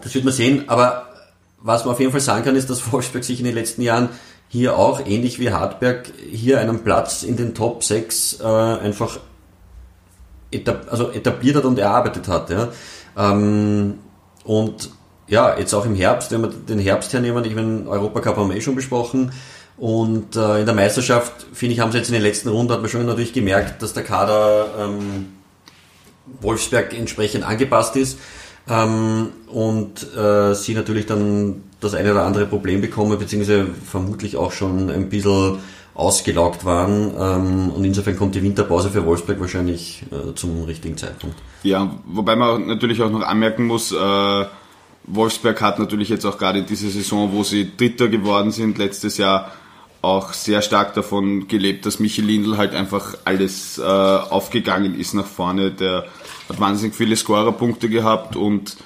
[0.00, 0.64] das wird man sehen.
[0.68, 1.08] Aber
[1.60, 4.10] was man auf jeden Fall sagen kann, ist, dass Wolfsburg sich in den letzten Jahren
[4.48, 9.18] hier auch, ähnlich wie Hartberg, hier einen Platz in den Top 6 äh, einfach
[10.50, 12.50] etab also etabliert hat und erarbeitet hat.
[12.50, 12.68] Ja.
[13.16, 13.98] Ähm,
[14.44, 14.90] und
[15.26, 18.56] ja, jetzt auch im Herbst, wenn wir den Herbst hernehmen, ich meine, Europacup haben wir
[18.56, 19.32] eh schon besprochen.
[19.76, 22.80] Und äh, in der Meisterschaft, finde ich, haben sie jetzt in den letzten Runden, hat
[22.80, 25.26] man schon natürlich gemerkt, dass der Kader ähm,
[26.40, 28.18] Wolfsberg entsprechend angepasst ist.
[28.68, 34.52] Ähm, und äh, sie natürlich dann das eine oder andere Problem bekommen, beziehungsweise vermutlich auch
[34.52, 35.58] schon ein bisschen
[35.98, 37.12] ausgelaugt waren.
[37.18, 41.36] Ähm, und insofern kommt die Winterpause für Wolfsburg wahrscheinlich äh, zum richtigen Zeitpunkt.
[41.64, 44.44] Ja, wobei man natürlich auch noch anmerken muss, äh,
[45.04, 49.18] Wolfsberg hat natürlich jetzt auch gerade in dieser Saison, wo sie Dritter geworden sind, letztes
[49.18, 49.50] Jahr
[50.00, 55.26] auch sehr stark davon gelebt, dass Michel Lindl halt einfach alles äh, aufgegangen ist nach
[55.26, 55.72] vorne.
[55.72, 56.04] Der
[56.48, 58.76] hat wahnsinnig viele Scorerpunkte gehabt und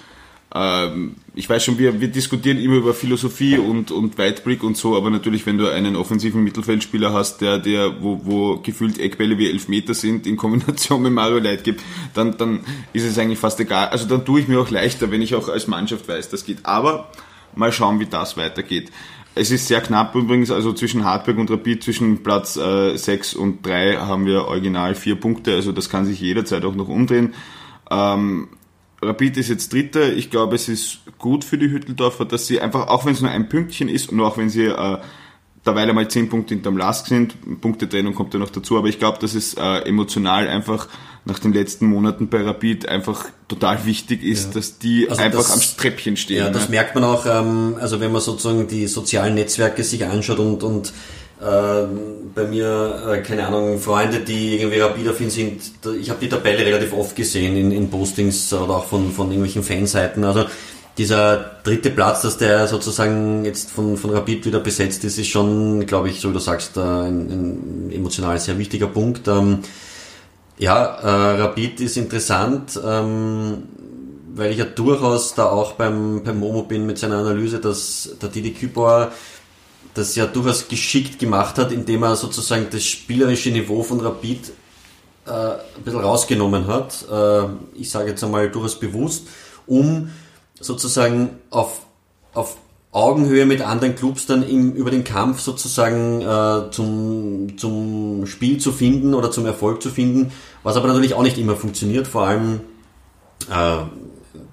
[0.54, 4.96] ähm, ich weiß schon, wir, wir diskutieren immer über Philosophie und, und Weitblick und so,
[4.96, 9.48] aber natürlich, wenn du einen offensiven Mittelfeldspieler hast, der, der, wo, wo gefühlt Eckbälle wie
[9.48, 12.60] elf Meter sind, in Kombination mit Mario Leit gibt, dann, dann
[12.92, 13.88] ist es eigentlich fast egal.
[13.88, 16.66] Also dann tue ich mir auch leichter, wenn ich auch als Mannschaft weiß, das geht.
[16.66, 17.10] Aber
[17.54, 18.90] mal schauen, wie das weitergeht.
[19.34, 23.64] Es ist sehr knapp übrigens, also zwischen Hartberg und Rapid, zwischen Platz äh, 6 und
[23.64, 27.32] 3 haben wir original vier Punkte, also das kann sich jederzeit auch noch umdrehen.
[27.90, 28.48] Ähm,
[29.02, 30.12] Rapid ist jetzt Dritter.
[30.12, 33.30] Ich glaube, es ist gut für die Hütteldorfer, dass sie einfach, auch wenn es nur
[33.30, 34.98] ein Pünktchen ist und auch wenn sie äh,
[35.66, 39.18] derweil einmal zehn Punkte hinterm Lask sind, Punktetrennung kommt ja noch dazu, aber ich glaube,
[39.20, 40.88] dass es äh, emotional einfach
[41.24, 44.54] nach den letzten Monaten bei Rapid einfach total wichtig ist, ja.
[44.54, 46.38] dass die also einfach das, am Treppchen stehen.
[46.38, 46.70] Ja, das ne?
[46.70, 50.92] merkt man auch, ähm, also wenn man sozusagen die sozialen Netzwerke sich anschaut und, und
[51.42, 55.60] bei mir, äh, keine Ahnung, Freunde, die irgendwie rapid sind,
[56.00, 59.62] ich habe die Tabelle relativ oft gesehen in, in Postings oder auch von, von irgendwelchen
[59.62, 60.24] Fanseiten.
[60.24, 60.46] Also
[60.98, 65.86] dieser dritte Platz, dass der sozusagen jetzt von, von Rapid wieder besetzt ist, ist schon,
[65.86, 69.26] glaube ich, so wie du sagst, äh, ein, ein emotional sehr wichtiger Punkt.
[69.28, 69.60] Ähm,
[70.58, 73.64] ja, äh, Rapid ist interessant, ähm,
[74.34, 78.28] weil ich ja durchaus da auch beim, beim Momo bin mit seiner Analyse, dass der
[78.28, 79.12] Didi Kübauer
[79.94, 84.52] das ja durchaus geschickt gemacht hat, indem er sozusagen das spielerische Niveau von Rapid
[85.26, 87.04] äh, ein bisschen rausgenommen hat.
[87.10, 89.28] Äh, ich sage jetzt einmal durchaus bewusst,
[89.66, 90.10] um
[90.58, 91.82] sozusagen auf,
[92.32, 92.56] auf
[92.92, 98.70] Augenhöhe mit anderen Clubs dann im, über den Kampf sozusagen äh, zum, zum Spiel zu
[98.70, 100.32] finden oder zum Erfolg zu finden,
[100.62, 102.60] was aber natürlich auch nicht immer funktioniert, vor allem
[103.50, 103.78] äh,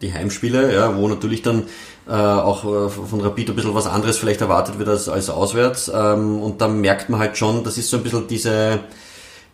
[0.02, 1.64] die Heimspiele, ja, wo natürlich dann
[2.10, 5.92] äh, auch äh, von Rapid ein bisschen was anderes vielleicht erwartet wird als, als auswärts.
[5.94, 8.80] Ähm, und da merkt man halt schon, das ist so ein bisschen diese,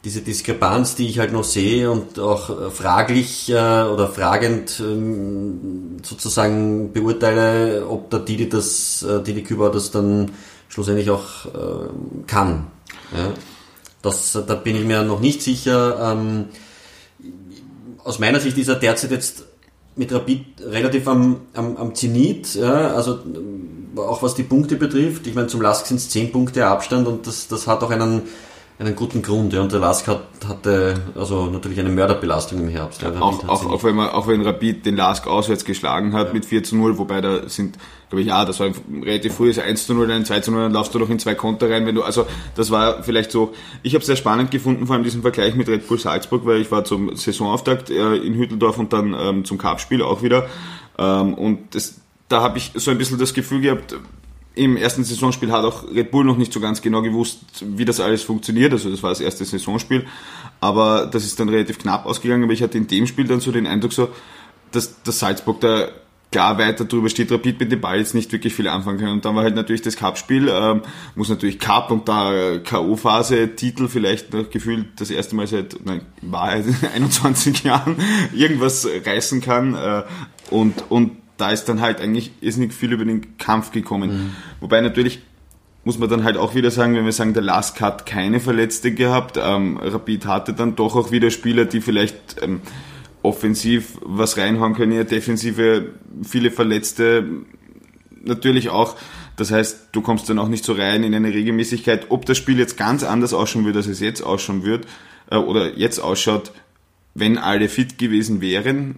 [0.06, 6.94] diese Diskrepanz, die ich halt noch sehe und auch fraglich äh, oder fragend ähm, sozusagen
[6.94, 10.32] beurteile, ob der Didi das, äh, Didi Küber das dann
[10.70, 11.90] schlussendlich auch äh,
[12.26, 12.68] kann.
[13.12, 13.34] Ja?
[14.02, 16.14] Das, da bin ich mir noch nicht sicher.
[16.14, 16.46] Ähm,
[18.06, 19.44] aus meiner Sicht ist er derzeit jetzt
[19.96, 23.20] mit Rapid relativ am, am, am Zenit, ja, also
[23.96, 25.26] auch was die Punkte betrifft.
[25.28, 28.24] Ich meine, zum Lask sind es 10 Punkte Abstand und das, das hat auch einen
[28.78, 29.54] einen guten Grund.
[29.54, 29.62] Ja.
[29.62, 33.02] Und der Lask hat, hatte also natürlich eine Mörderbelastung im Herbst.
[33.02, 36.34] Ja, auch, auch, auch, wenn man, auch wenn Rapid den Lask auswärts geschlagen hat ja.
[36.34, 37.78] mit 4 zu 0, wobei da sind,
[38.10, 40.64] glaube ich, ja, das war ein relativ frühes 1 zu 0, ein 2 zu 0,
[40.64, 43.54] dann laufst du noch in zwei Konter rein, wenn du, also das war vielleicht so,
[43.82, 46.60] ich habe es sehr spannend gefunden, vor allem diesen Vergleich mit Red Bull Salzburg, weil
[46.60, 50.48] ich war zum Saisonauftakt äh, in Hütteldorf und dann ähm, zum Cup-Spiel auch wieder.
[50.98, 51.96] Ähm, und das,
[52.28, 53.96] da habe ich so ein bisschen das Gefühl gehabt,
[54.56, 58.00] im ersten Saisonspiel hat auch Red Bull noch nicht so ganz genau gewusst, wie das
[58.00, 58.72] alles funktioniert.
[58.72, 60.06] Also das war das erste Saisonspiel.
[60.62, 62.44] Aber das ist dann relativ knapp ausgegangen.
[62.44, 64.10] Aber ich hatte in dem Spiel dann so den Eindruck so,
[64.72, 65.90] dass, dass Salzburg da
[66.32, 69.10] klar weiter drüber steht, Rapid mit dem Ball jetzt nicht wirklich viel anfangen kann.
[69.10, 70.82] Und dann war halt natürlich das Cup-Spiel, ähm,
[71.16, 76.02] muss natürlich Cup und da K.O.-Phase, Titel vielleicht noch gefühlt das erste Mal seit, nein,
[76.22, 77.96] Wahrheit 21 Jahren
[78.34, 79.76] irgendwas reißen kann.
[79.76, 80.04] Äh,
[80.50, 84.12] und, und da ist dann halt eigentlich ist nicht viel über den Kampf gekommen.
[84.12, 84.36] Mhm.
[84.62, 85.22] Wobei natürlich
[85.84, 88.92] muss man dann halt auch wieder sagen, wenn wir sagen, der Lask hat keine Verletzte
[88.92, 92.62] gehabt, ähm, Rapid hatte dann doch auch wieder Spieler, die vielleicht ähm,
[93.22, 95.90] offensiv was reinhauen können, ja, defensive
[96.24, 97.26] viele Verletzte
[98.24, 98.96] natürlich auch.
[99.36, 102.08] Das heißt, du kommst dann auch nicht so rein in eine Regelmäßigkeit.
[102.10, 104.88] Ob das Spiel jetzt ganz anders ausschauen würde, als es jetzt ausschauen wird,
[105.30, 106.52] äh, oder jetzt ausschaut,
[107.14, 108.96] wenn alle fit gewesen wären,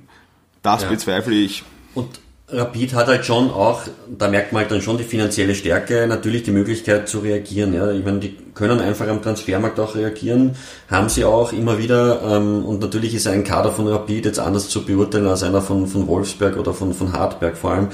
[0.61, 0.89] das ja.
[0.89, 1.63] bezweifle ich.
[1.93, 2.19] Und
[2.49, 3.81] Rapid hat halt schon auch,
[4.17, 7.73] da merkt man halt dann schon die finanzielle Stärke, natürlich die Möglichkeit zu reagieren.
[7.73, 7.91] Ja.
[7.91, 10.55] Ich meine, die können einfach am Transfermarkt auch reagieren,
[10.89, 12.21] haben sie auch immer wieder.
[12.23, 15.87] Ähm, und natürlich ist ein Kader von Rapid jetzt anders zu beurteilen als einer von,
[15.87, 17.89] von Wolfsberg oder von, von Hartberg vor allem.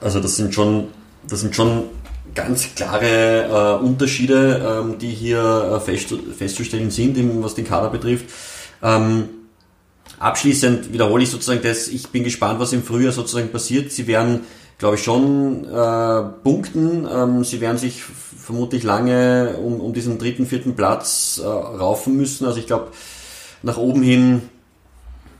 [0.00, 0.88] Also das sind schon,
[1.28, 1.84] das sind schon
[2.34, 8.26] ganz klare äh, Unterschiede, ähm, die hier äh, fest, festzustellen sind, was den Kader betrifft.
[8.82, 9.28] Ähm,
[10.22, 13.90] Abschließend wiederhole ich sozusagen das, ich bin gespannt, was im Frühjahr sozusagen passiert.
[13.90, 14.42] Sie werden,
[14.78, 17.08] glaube ich, schon äh, punkten.
[17.12, 22.46] Ähm, sie werden sich vermutlich lange um, um diesen dritten, vierten Platz äh, raufen müssen.
[22.46, 22.92] Also ich glaube,
[23.64, 24.42] nach oben hin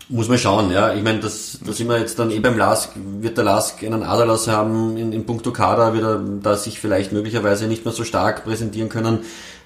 [0.09, 0.93] muss man schauen, ja.
[0.95, 4.03] Ich meine, das, das sind wir jetzt dann eh beim Lask, wird der Lask einen
[4.03, 8.03] Aderlass haben in, in puncto Kader, wird er da sich vielleicht möglicherweise nicht mehr so
[8.03, 9.21] stark präsentieren können.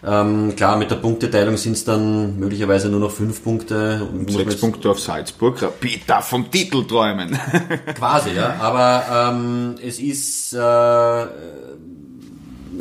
[0.05, 4.07] Ähm, klar, mit der Punkteteilung sind es dann möglicherweise nur noch fünf Punkte.
[4.13, 5.61] Und sechs Punkte auf Salzburg.
[5.63, 7.39] Rapid darf vom Titel träumen.
[7.97, 8.57] Quasi, ja.
[8.61, 11.27] Aber ähm, es ist äh,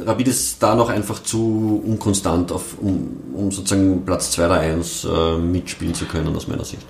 [0.03, 5.05] Rapid ist da noch einfach zu unkonstant, auf, um, um sozusagen Platz 2 oder 1
[5.05, 6.85] äh, mitspielen zu können, aus meiner Sicht.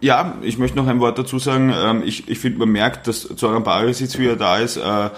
[0.00, 1.72] Ja, ich möchte noch ein Wort dazu sagen.
[1.74, 4.76] Ähm, ich, ich finde, man merkt, dass Zoran Barisic wieder da ist.
[4.76, 5.10] Äh,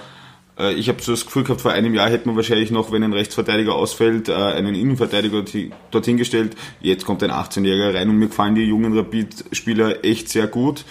[0.75, 3.13] ich habe so das Gefühl gehabt, vor einem Jahr hätte man wahrscheinlich noch, wenn ein
[3.13, 5.45] Rechtsverteidiger ausfällt, äh, einen Innenverteidiger
[5.91, 6.57] dorthin gestellt.
[6.81, 10.85] Jetzt kommt ein 18-Jähriger rein und mir gefallen die jungen Rapid-Spieler echt sehr gut.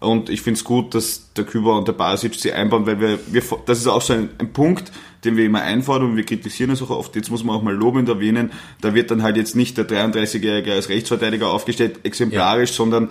[0.00, 3.18] Und ich finde es gut, dass der Küber und der Basic sie einbauen, weil wir,
[3.26, 4.92] wir das ist auch so ein, ein Punkt,
[5.24, 7.16] den wir immer einfordern und wir kritisieren es auch oft.
[7.16, 10.72] Jetzt muss man auch mal lobend erwähnen, da wird dann halt jetzt nicht der 33-Jährige
[10.72, 12.76] als Rechtsverteidiger aufgestellt, exemplarisch, ja.
[12.76, 13.10] sondern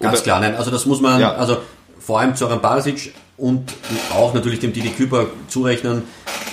[0.00, 1.34] Ganz klar, nein, also das muss man, ja.
[1.34, 1.58] also
[1.98, 3.72] vor allem Zoran Basic und
[4.14, 6.02] auch natürlich dem Didi Küper zurechnen.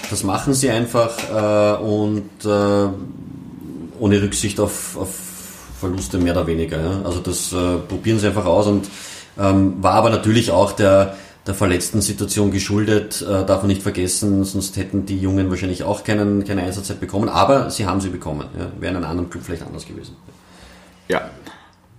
[0.10, 2.88] Das machen sie einfach äh, und äh,
[4.00, 5.10] ohne Rücksicht auf, auf
[5.80, 6.80] Verluste mehr oder weniger.
[6.80, 7.02] Ja.
[7.04, 8.88] Also das äh, probieren sie einfach aus und
[9.38, 11.16] ähm, war aber natürlich auch der,
[11.46, 16.04] der verletzten Situation geschuldet, äh, darf man nicht vergessen, sonst hätten die Jungen wahrscheinlich auch
[16.04, 18.48] keinen, keine Einsatzzeit bekommen, aber sie haben sie bekommen.
[18.58, 18.68] Ja.
[18.80, 20.16] Wäre in einem anderen Club vielleicht anders gewesen.
[21.08, 21.30] Ja,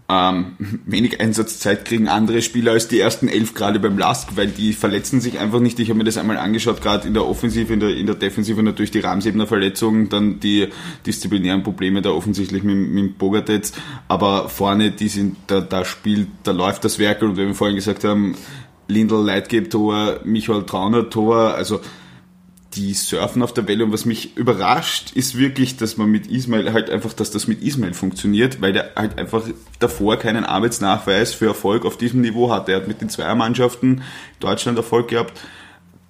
[0.09, 0.53] ähm,
[0.87, 5.21] wenig Einsatzzeit kriegen andere Spieler als die ersten elf gerade beim Lask, weil die verletzen
[5.21, 5.81] sich einfach nicht.
[5.81, 8.63] Ich habe mir das einmal angeschaut, gerade in der Offensive, in der, in der Defensive
[8.63, 10.69] natürlich die Ramsebener Verletzungen, dann die
[11.05, 13.73] disziplinären Probleme da offensichtlich mit, mit Bogartetz,
[14.07, 17.77] aber vorne, die sind, da, da spielt, da läuft das Werk und wie wir vorhin
[17.77, 18.37] gesagt haben,
[18.87, 21.81] Lindl Leitgeb Tor, Michael Trauner Tor, also
[22.77, 26.73] die surfen auf der Welle und was mich überrascht, ist wirklich, dass man mit Ismail
[26.73, 29.45] halt einfach, dass das mit Ismail funktioniert, weil der halt einfach
[29.79, 32.69] davor keinen Arbeitsnachweis für Erfolg auf diesem Niveau hat.
[32.69, 34.03] Er hat mit den Zweiermannschaften
[34.41, 35.41] Deutschland Erfolg gehabt,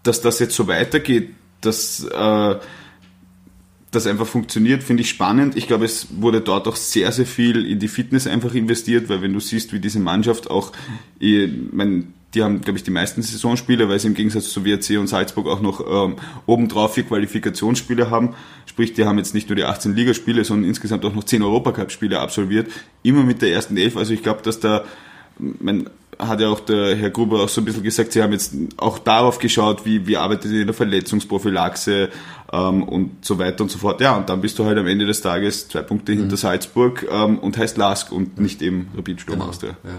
[0.03, 2.57] dass das jetzt so weitergeht, dass äh,
[3.93, 5.57] das einfach funktioniert, finde ich spannend.
[5.57, 9.23] Ich glaube, es wurde dort auch sehr, sehr viel in die Fitness einfach investiert, weil
[9.23, 10.73] wenn du siehst, wie diese Mannschaft auch,
[11.19, 14.99] ich mein, die haben, glaube ich, die meisten Saisonspiele, weil sie im Gegensatz zu WRC
[14.99, 18.34] und Salzburg auch noch ähm, obendrauf vier Qualifikationsspiele haben.
[18.66, 22.20] Sprich, die haben jetzt nicht nur die 18 Ligaspiele, sondern insgesamt auch noch 10 Europacup-Spiele
[22.20, 22.70] absolviert.
[23.03, 23.97] Immer mit der ersten Elf.
[23.97, 24.84] Also ich glaube, dass da,
[25.39, 28.55] mein, hat ja auch der Herr Gruber auch so ein bisschen gesagt, sie haben jetzt
[28.76, 32.11] auch darauf geschaut, wie, wie arbeitet ihr in der Verletzungsprophylaxe
[32.53, 34.01] ähm, und so weiter und so fort.
[34.01, 36.20] Ja, und dann bist du halt am Ende des Tages zwei Punkte mhm.
[36.20, 39.76] hinter Salzburg ähm, und heißt Lask und nicht eben Rapid Sturm genau, Austria.
[39.84, 39.91] Ja.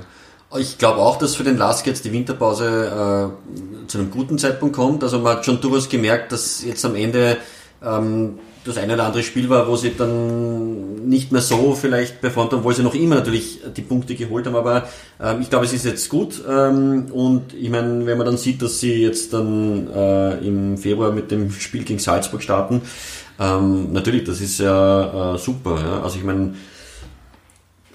[0.56, 4.76] Ich glaube auch, dass für den Lask jetzt die Winterpause äh, zu einem guten Zeitpunkt
[4.76, 5.04] kommt.
[5.04, 7.38] Also man hat schon durchaus gemerkt, dass jetzt am Ende
[7.84, 12.52] ähm, das eine oder andere Spiel war, wo sie dann nicht mehr so vielleicht performt
[12.52, 14.56] haben, obwohl sie noch immer natürlich die Punkte geholt haben.
[14.56, 14.88] Aber
[15.22, 16.42] ähm, ich glaube, es ist jetzt gut.
[16.50, 21.12] Ähm, und ich meine, wenn man dann sieht, dass sie jetzt dann äh, im Februar
[21.12, 22.82] mit dem Spiel gegen Salzburg starten,
[23.40, 25.78] ähm, natürlich, das ist ja äh, super.
[25.82, 26.04] Ja?
[26.04, 26.54] Also ich meine,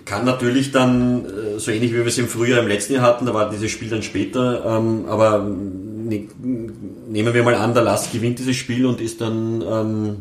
[0.04, 3.26] kann natürlich dann, äh, so ähnlich wie wir es im Frühjahr im letzten Jahr hatten,
[3.26, 6.28] da war dieses Spiel dann später, ähm, aber ne,
[7.08, 10.16] nehmen wir mal an, der Last gewinnt dieses Spiel und ist dann ähm,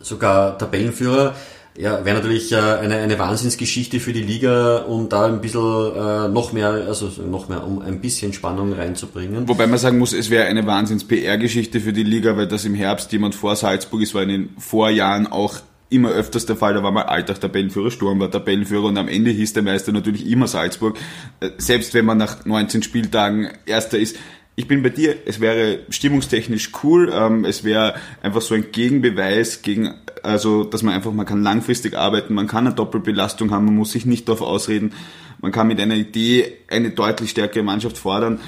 [0.00, 1.34] sogar Tabellenführer.
[1.76, 6.28] Ja, wäre natürlich äh, eine, eine Wahnsinnsgeschichte für die Liga, um da ein bisschen äh,
[6.28, 9.48] noch mehr, also noch mehr, um ein bisschen Spannung reinzubringen.
[9.48, 13.10] Wobei man sagen muss, es wäre eine Wahnsinns-PR-Geschichte für die Liga, weil das im Herbst
[13.10, 15.56] jemand vor Salzburg ist, war in den Vorjahren auch
[15.90, 19.30] immer öfters der Fall, da war mal Alltag Tabellenführer, Sturm war Tabellenführer und am Ende
[19.30, 20.96] hieß der Meister natürlich immer Salzburg.
[21.40, 24.16] Äh, selbst wenn man nach 19 Spieltagen Erster ist,
[24.56, 29.62] ich bin bei dir, es wäre stimmungstechnisch cool, ähm, es wäre einfach so ein Gegenbeweis
[29.62, 33.74] gegen, also dass man einfach, man kann langfristig arbeiten, man kann eine Doppelbelastung haben, man
[33.74, 34.92] muss sich nicht darauf ausreden,
[35.40, 38.40] man kann mit einer Idee eine deutlich stärkere Mannschaft fordern.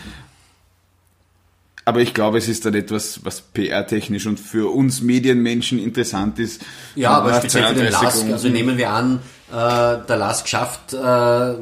[1.88, 6.60] Aber ich glaube, es ist dann etwas, was PR-technisch und für uns Medienmenschen interessant ist.
[6.96, 9.20] Ja, aber speziell für den Lask, also nehmen wir an,
[9.52, 11.54] äh, der Lask schafft äh,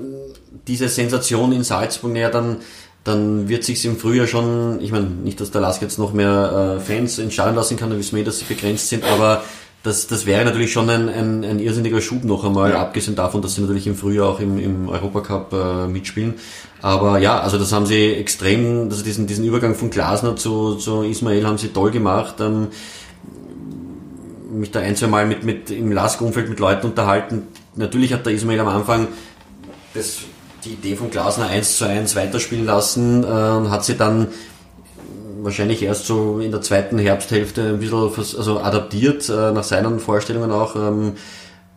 [0.66, 2.56] diese Sensation in Salzburg ja dann
[3.04, 6.78] dann wird sich's im Frühjahr schon, ich meine, nicht, dass der Lask jetzt noch mehr
[6.78, 9.44] äh, Fans entscheiden lassen kann, dann wissen wir eh, dass sie begrenzt sind, aber
[9.84, 12.80] das, das wäre natürlich schon ein, ein, ein irrsinniger Schub noch einmal, ja.
[12.80, 16.34] abgesehen davon, dass sie natürlich im Frühjahr auch im, im Europacup äh, mitspielen.
[16.80, 21.02] Aber ja, also das haben sie extrem, also diesen, diesen Übergang von Glasner zu, zu
[21.02, 22.36] Ismail haben sie toll gemacht.
[22.40, 22.68] Ähm,
[24.50, 27.42] mich da ein, zwei Mal mit, mit im Lask-Umfeld mit Leuten unterhalten.
[27.76, 29.08] Natürlich hat der Ismail am Anfang
[29.92, 30.20] das
[30.64, 34.28] die Idee von Glasner eins zu eins weiterspielen lassen äh, und hat sie dann
[35.44, 37.98] wahrscheinlich erst so in der zweiten Herbsthälfte ein bisschen
[38.38, 40.76] also adaptiert äh, nach seinen Vorstellungen auch.
[40.76, 41.12] Ähm,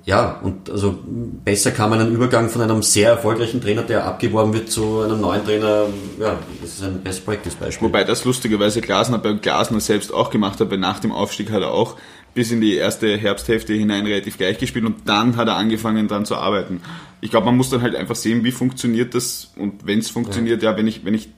[0.07, 0.97] ja, und also
[1.43, 5.19] besser kann man einen Übergang von einem sehr erfolgreichen Trainer, der abgeworben wird, zu einem
[5.19, 5.87] neuen Trainer,
[6.17, 7.89] ja, das ist ein Best Practice Beispiel.
[7.89, 11.61] Wobei das lustigerweise Glasner bei Glasner selbst auch gemacht hat, weil nach dem Aufstieg hat
[11.61, 11.97] er auch
[12.33, 16.23] bis in die erste Herbsthälfte hinein relativ gleich gespielt und dann hat er angefangen dran
[16.23, 16.81] zu arbeiten.
[17.19, 20.63] Ich glaube, man muss dann halt einfach sehen, wie funktioniert das und wenn es funktioniert,
[20.63, 20.71] ja.
[20.71, 21.29] ja, wenn ich, wenn ich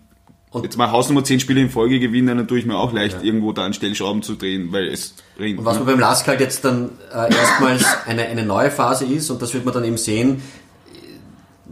[0.51, 3.17] und jetzt mal Hausnummer 10 Spiele in Folge gewinne, dann tue ich mir auch leicht,
[3.17, 3.23] ja.
[3.23, 5.59] irgendwo da an Stellschrauben zu drehen, weil es bringt.
[5.59, 5.85] Und was ne?
[5.85, 9.65] beim Lask halt jetzt dann äh, erstmals eine, eine neue Phase ist, und das wird
[9.65, 10.41] man dann eben sehen,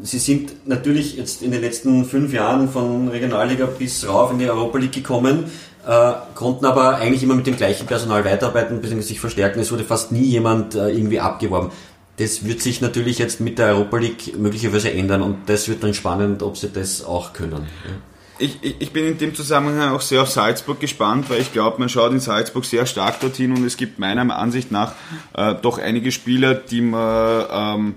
[0.02, 4.50] sie sind natürlich jetzt in den letzten fünf Jahren von Regionalliga bis rauf in die
[4.50, 5.46] Europa League gekommen
[5.88, 9.02] äh, konnten aber eigentlich immer mit dem gleichen Personal weiterarbeiten bzw.
[9.02, 9.60] sich verstärken.
[9.60, 11.72] Es wurde fast nie jemand äh, irgendwie abgeworben.
[12.18, 15.94] Das wird sich natürlich jetzt mit der Europa League möglicherweise ändern und das wird dann
[15.94, 17.68] spannend, ob sie das auch können.
[17.86, 17.92] Ja.
[18.40, 21.80] Ich, ich, ich, bin in dem Zusammenhang auch sehr auf Salzburg gespannt, weil ich glaube,
[21.80, 24.94] man schaut in Salzburg sehr stark dorthin und es gibt meiner Ansicht nach
[25.34, 27.96] äh, doch einige Spieler, die man ähm,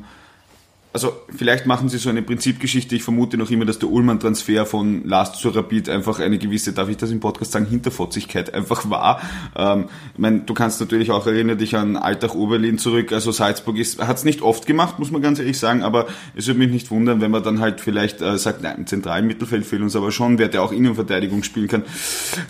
[0.92, 2.96] also vielleicht machen sie so eine Prinzipgeschichte.
[2.96, 6.88] Ich vermute noch immer, dass der Ullmann-Transfer von Last zu Rapid einfach eine gewisse, darf
[6.88, 9.20] ich das im Podcast sagen, Hinterfotzigkeit einfach war.
[9.54, 9.84] Ähm,
[10.14, 13.12] ich meine, du kannst natürlich auch erinnern dich an Alltag Oberlin zurück.
[13.12, 16.48] Also Salzburg ist, hat es nicht oft gemacht, muss man ganz ehrlich sagen, aber es
[16.48, 19.64] würde mich nicht wundern, wenn man dann halt vielleicht äh, sagt, nein, im zentralen Mittelfeld
[19.64, 21.84] fehlt uns aber schon, wer der auch Innenverteidigung spielen kann.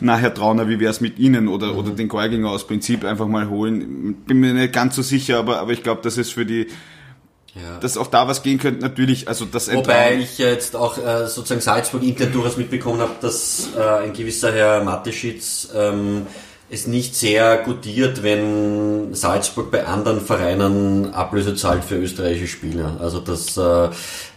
[0.01, 1.79] Nachher Trauner, wie wäre es mit Ihnen oder, mhm.
[1.79, 4.15] oder den Geuginger aus Prinzip einfach mal holen.
[4.27, 6.69] Bin mir nicht ganz so sicher, aber, aber ich glaube, dass es für die
[7.55, 7.79] ja.
[7.79, 9.27] Dass auch da was gehen könnte, natürlich.
[9.27, 13.81] Also das Wobei ich jetzt auch äh, sozusagen Salzburg intern durchaus mitbekommen habe, dass äh,
[14.05, 16.27] ein gewisser Herr Mateschitz ähm,
[16.73, 22.97] es nicht sehr gutiert, wenn Salzburg bei anderen Vereinen Ablöse zahlt für österreichische Spieler.
[23.01, 23.89] Also das äh,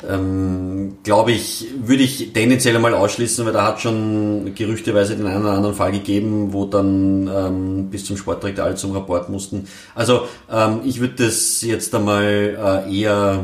[0.09, 5.43] ähm, glaube ich, würde ich tendenziell einmal ausschließen, weil da hat schon gerüchteweise den einen
[5.43, 9.67] oder anderen Fall gegeben, wo dann ähm, bis zum Sportdirektor alle zum Rapport mussten.
[9.93, 13.43] Also ähm, ich würde das jetzt einmal äh, eher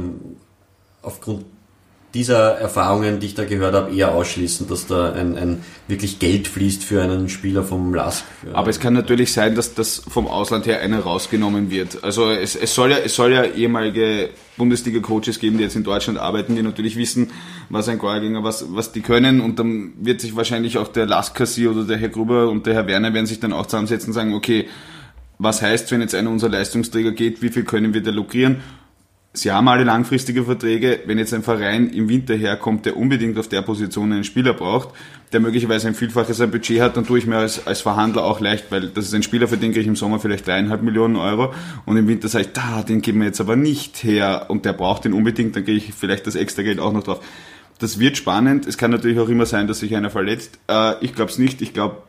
[1.03, 1.45] aufgrund
[2.13, 6.47] dieser Erfahrungen, die ich da gehört habe, eher ausschließen, dass da ein, ein wirklich Geld
[6.47, 8.25] fließt für einen Spieler vom LASK.
[8.51, 12.03] Aber es kann natürlich sein, dass das vom Ausland her einer rausgenommen wird.
[12.03, 16.17] Also es, es soll ja es soll ja ehemalige Bundesliga-Coaches geben, die jetzt in Deutschland
[16.17, 17.31] arbeiten, die natürlich wissen,
[17.69, 21.67] was ein Goalgänger, was, was die können und dann wird sich wahrscheinlich auch der Laskasi
[21.67, 24.33] oder der Herr Gruber und der Herr Werner werden sich dann auch zusammensetzen und sagen,
[24.33, 24.67] okay,
[25.37, 28.57] was heißt, wenn jetzt einer unserer Leistungsträger geht, wie viel können wir da lukrieren
[29.31, 31.01] Sie haben alle langfristige Verträge.
[31.05, 34.89] Wenn jetzt ein Verein im Winter herkommt, der unbedingt auf der Position einen Spieler braucht,
[35.31, 38.39] der möglicherweise ein Vielfaches ein Budget hat, dann tue ich mir als, als Verhandler auch
[38.39, 41.15] leicht, weil das ist ein Spieler, für den kriege ich im Sommer vielleicht dreieinhalb Millionen
[41.15, 41.53] Euro
[41.85, 44.73] und im Winter sage ich, da, den geben wir jetzt aber nicht her und der
[44.73, 47.23] braucht den unbedingt, dann kriege ich vielleicht das extra Geld auch noch drauf.
[47.77, 48.67] Das wird spannend.
[48.67, 50.59] Es kann natürlich auch immer sein, dass sich einer verletzt.
[50.67, 51.61] Äh, ich glaube es nicht.
[51.61, 52.03] Ich glaube,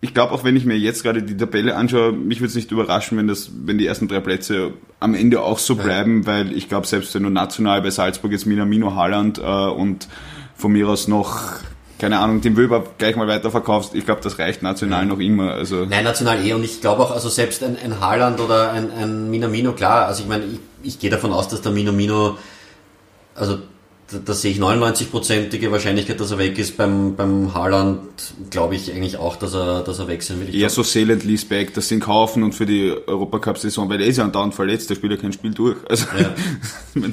[0.00, 2.70] ich glaube, auch wenn ich mir jetzt gerade die Tabelle anschaue, mich würde es nicht
[2.70, 6.26] überraschen, wenn das, wenn die ersten drei Plätze am Ende auch so bleiben, ja.
[6.26, 10.08] weil ich glaube, selbst wenn du national bei Salzburg jetzt Minamino Haaland äh, und
[10.54, 11.60] von mir aus noch
[11.98, 15.06] keine Ahnung, den Wöber gleich mal weiterverkaufst, ich glaube, das reicht national ja.
[15.06, 15.52] noch immer.
[15.52, 16.52] Also Nein, national eh.
[16.52, 20.22] Und ich glaube auch, also selbst ein, ein Haaland oder ein, ein Minamino, klar, also
[20.22, 22.36] ich meine, ich, ich gehe davon aus, dass der Minamino,
[23.34, 23.60] also
[24.10, 26.76] da, da sehe ich 99-prozentige Wahrscheinlichkeit, dass er weg ist.
[26.76, 28.00] Beim, beim Haaland
[28.50, 30.48] glaube ich eigentlich auch, dass er, dass er wechseln will.
[30.48, 34.06] Ich Eher so Sale Lease Back, das sind kaufen und für die Europacup-Saison, weil er
[34.06, 35.76] ist ja andauernd verletzt, der spielt ja kein Spiel durch.
[35.88, 36.34] Also, ja.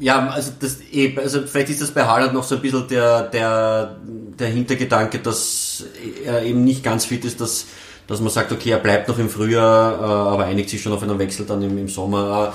[0.00, 3.22] ja, also das eben, also vielleicht ist das bei Haaland noch so ein bisschen der,
[3.22, 3.98] der,
[4.38, 5.84] der Hintergedanke, dass
[6.26, 7.66] er eben nicht ganz fit ist, dass
[8.06, 11.02] dass man sagt, okay, er bleibt noch im Frühjahr, äh, aber einigt sich schon auf
[11.02, 12.52] einen Wechsel dann im, im Sommer.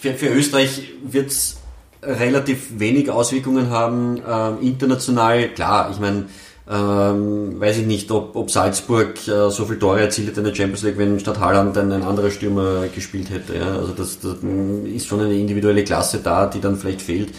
[0.00, 1.59] Für, für Österreich wird's
[2.02, 4.20] relativ wenig Auswirkungen haben.
[4.26, 6.26] Ähm, international, klar, ich meine,
[6.70, 10.54] ähm, weiß ich nicht, ob, ob Salzburg äh, so viel Tore erzielt hätte in der
[10.54, 13.56] Champions League, wenn statt Haaland ein, ein anderer Stürmer gespielt hätte.
[13.56, 13.76] Ja?
[13.76, 14.36] Also das, das
[14.84, 17.30] ist schon eine individuelle Klasse da, die dann vielleicht fehlt.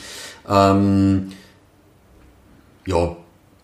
[0.49, 1.31] Ähm,
[2.85, 3.15] ja,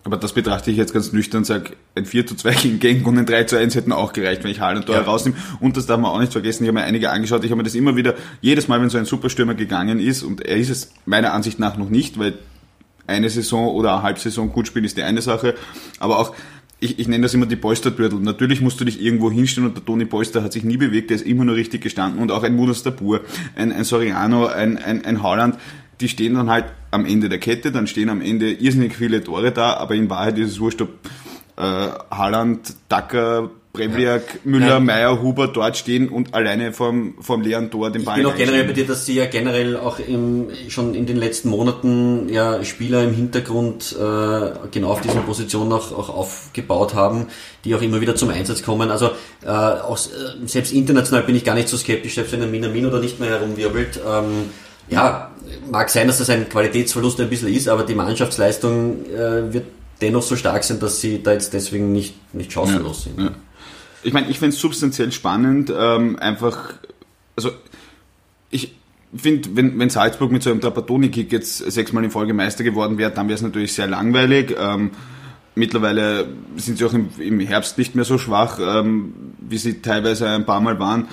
[0.04, 3.06] aber das betrachte ich jetzt ganz nüchtern und sage, ein 4 zu 2 gegen Genk
[3.06, 5.02] und ein 3 zu 1 hätten auch gereicht, wenn ich Haaland Tor ja.
[5.02, 5.36] rausnehme.
[5.60, 7.64] Und das darf man auch nicht vergessen, ich habe mir einige angeschaut, ich habe mir
[7.64, 10.92] das immer wieder, jedes Mal, wenn so ein Superstürmer gegangen ist, und er ist es
[11.04, 12.38] meiner Ansicht nach noch nicht, weil
[13.06, 15.54] eine Saison oder eine Halbsaison gut spielen ist die eine Sache,
[15.98, 16.34] aber auch
[16.80, 18.20] ich, ich nenne das immer die Polstertürtel.
[18.20, 21.16] Natürlich musst du dich irgendwo hinstellen und der Toni Polster hat sich nie bewegt, der
[21.16, 23.22] ist immer nur richtig gestanden und auch ein Munas Dabur,
[23.56, 25.56] ein, ein Soriano, ein, ein, ein Haaland,
[26.00, 29.52] die stehen dann halt am Ende der Kette, dann stehen am Ende irrsinnig viele Tore
[29.52, 30.90] da, aber in Wahrheit ist es wurscht, ob
[31.56, 31.60] äh,
[32.10, 34.40] Haaland, Dacker, Bremliak, ja.
[34.44, 34.80] Müller, ja.
[34.80, 38.18] Meier, Huber dort stehen und alleine vom, vom leeren Tor den Ball.
[38.18, 41.16] Ich bin auch generell bei dir, dass sie ja generell auch im, schon in den
[41.16, 47.26] letzten Monaten ja Spieler im Hintergrund äh, genau auf diesen Positionen auch, auch aufgebaut haben,
[47.64, 48.90] die auch immer wieder zum Einsatz kommen.
[48.90, 49.10] Also
[49.44, 52.88] äh, auch, äh, selbst international bin ich gar nicht so skeptisch, selbst wenn ein Minamino
[52.90, 54.00] da nicht mehr herumwirbelt.
[54.08, 54.50] Ähm,
[54.88, 55.27] ja,
[55.70, 59.66] mag sein, dass das ein Qualitätsverlust ein bisschen ist, aber die Mannschaftsleistung äh, wird
[60.00, 63.20] dennoch so stark sein, dass sie da jetzt deswegen nicht, nicht chancenlos sind.
[63.20, 63.30] Ja.
[64.02, 66.74] Ich meine, ich finde es substanziell spannend, ähm, einfach,
[67.36, 67.50] also
[68.50, 68.74] ich
[69.14, 73.10] finde, wenn, wenn Salzburg mit so einem Trapattoni-Kick jetzt sechsmal in Folge Meister geworden wäre,
[73.10, 74.54] dann wäre es natürlich sehr langweilig.
[74.58, 74.92] Ähm,
[75.54, 80.28] mittlerweile sind sie auch im, im, Herbst nicht mehr so schwach, ähm, wie sie teilweise
[80.28, 81.08] ein paar Mal waren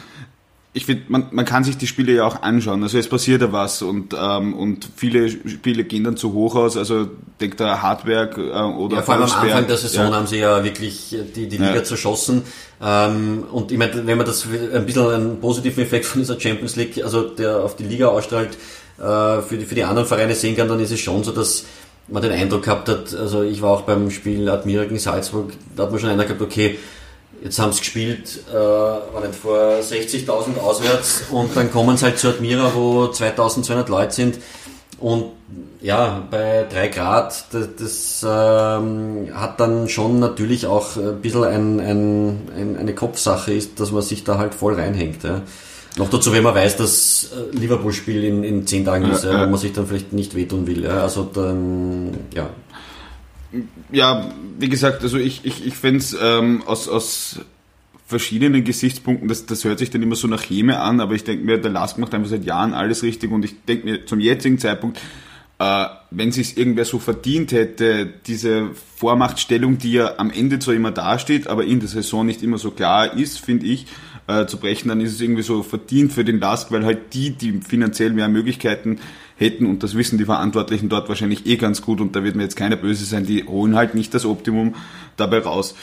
[0.75, 2.83] ich finde, man, man kann sich die Spiele ja auch anschauen.
[2.83, 6.75] Also es passiert ja was und, ähm, und viele Spiele gehen dann zu hoch aus.
[6.75, 7.07] Also
[7.39, 10.13] denkt da Hardwerk äh, oder ja, vor allem am Anfang der Saison ja.
[10.13, 11.83] haben sie ja wirklich die, die Liga ja.
[11.83, 12.41] zerschossen.
[12.83, 16.75] Ähm, und ich meine, wenn man das ein bisschen einen positiven Effekt von dieser Champions
[16.75, 18.57] League, also der auf die Liga ausstrahlt,
[18.97, 21.63] äh, für, die, für die anderen Vereine sehen kann, dann ist es schon so, dass
[22.09, 25.83] man den Eindruck gehabt hat, also ich war auch beim Spiel Admira gegen Salzburg, da
[25.83, 26.77] hat man schon einer gehabt, okay,
[27.45, 32.17] Jetzt haben sie gespielt, äh, war nicht vor 60.000 auswärts und dann kommen sie halt
[32.17, 34.39] zu Admira, wo 2200 Leute sind
[34.99, 35.25] und
[35.79, 41.79] ja, bei 3 Grad, das, das ähm, hat dann schon natürlich auch ein bisschen ein,
[41.79, 45.23] ein, ein, eine Kopfsache ist, dass man sich da halt voll reinhängt.
[45.23, 45.43] Ja.
[45.97, 49.51] Noch dazu, wenn man weiß, dass äh, Liverpool-Spiel in, in 10 Tagen ist, ja, wo
[49.51, 50.83] man sich dann vielleicht nicht wehtun will.
[50.83, 51.01] Ja.
[51.01, 52.49] Also dann, ja,
[53.91, 57.39] ja, wie gesagt, also ich, ich, ich fände es ähm, aus, aus
[58.07, 61.43] verschiedenen Gesichtspunkten, das, das hört sich dann immer so nach Häme an, aber ich denke
[61.43, 64.59] mir, der Lask macht einfach seit Jahren alles richtig und ich denke mir zum jetzigen
[64.59, 64.99] Zeitpunkt,
[65.57, 70.91] äh, wenn sich irgendwer so verdient hätte, diese Vormachtstellung, die ja am Ende zwar immer
[70.91, 73.87] dasteht, aber in der Saison nicht immer so klar ist, finde ich,
[74.27, 77.31] äh, zu brechen, dann ist es irgendwie so verdient für den Lask, weil halt die,
[77.31, 78.99] die finanziell mehr Möglichkeiten
[79.37, 82.43] hätten und das wissen die Verantwortlichen dort wahrscheinlich eh ganz gut und da wird mir
[82.43, 84.75] jetzt keiner böse sein, die holen halt nicht das Optimum
[85.17, 85.75] dabei raus.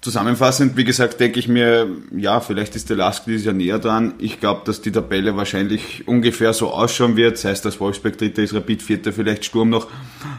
[0.00, 4.14] Zusammenfassend, wie gesagt, denke ich mir, ja, vielleicht ist der Lask dieses Jahr näher dran.
[4.18, 7.34] Ich glaube, dass die Tabelle wahrscheinlich ungefähr so ausschauen wird.
[7.34, 9.88] Das heißt, dass Wolfsburg Dritter ist, Rapid Vierter, vielleicht Sturm noch.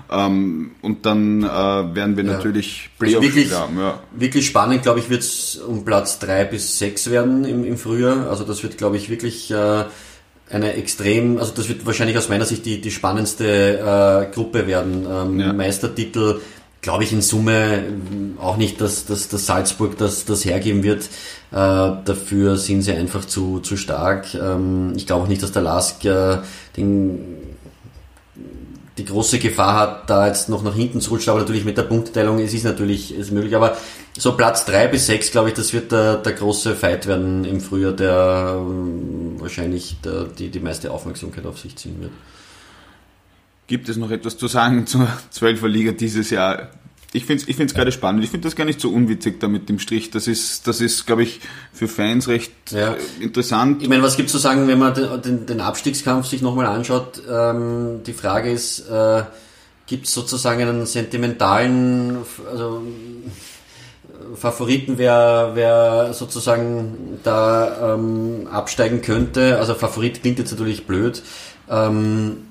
[0.10, 2.32] Ähm, und dann äh, werden wir ja.
[2.32, 3.78] natürlich also Playoffs also wirklich, haben.
[3.78, 4.00] Ja.
[4.14, 8.30] Wirklich spannend, glaube ich, wird es um Platz drei bis sechs werden im, im Frühjahr.
[8.30, 9.84] Also das wird, glaube ich, wirklich äh,
[10.52, 15.06] eine extrem, also das wird wahrscheinlich aus meiner Sicht die, die spannendste äh, Gruppe werden.
[15.10, 15.54] Ähm, ja.
[15.54, 16.42] Meistertitel
[16.82, 17.84] glaube ich in Summe
[18.40, 21.04] auch nicht, dass, dass, dass Salzburg das, das hergeben wird.
[21.52, 21.56] Äh,
[22.06, 24.34] dafür sind sie einfach zu, zu stark.
[24.34, 26.38] Ähm, ich glaube auch nicht, dass der Lask äh,
[26.78, 27.49] den,
[29.00, 31.84] die große Gefahr hat, da jetzt noch nach hinten zu rutschen, aber natürlich mit der
[31.84, 33.78] Punkteteilung, es ist natürlich ist möglich, aber
[34.18, 37.62] so Platz drei bis sechs, glaube ich, das wird der, der große Fight werden im
[37.62, 42.12] Frühjahr, der ähm, wahrscheinlich der, die, die meiste Aufmerksamkeit auf sich ziehen wird.
[43.68, 46.70] Gibt es noch etwas zu sagen zur 12er Liga dieses Jahr?
[47.12, 48.24] Ich finde es ich find's gerade spannend.
[48.24, 50.12] Ich finde das gar nicht so unwitzig da mit dem Strich.
[50.12, 51.40] Das ist, das ist glaube ich,
[51.74, 52.96] für Fans recht ja.
[53.20, 53.82] interessant.
[53.82, 56.68] Ich meine, was gibt es zu sagen, wenn man den, den, den Abstiegskampf sich nochmal
[56.68, 57.22] anschaut?
[57.30, 59.24] Ähm, die Frage ist, äh,
[59.88, 62.18] gibt es sozusagen einen sentimentalen
[62.52, 62.84] also,
[64.36, 69.58] Favoriten, wer, wer sozusagen da ähm, absteigen könnte?
[69.58, 71.24] Also Favorit klingt jetzt natürlich blöd.
[71.68, 72.49] Ähm,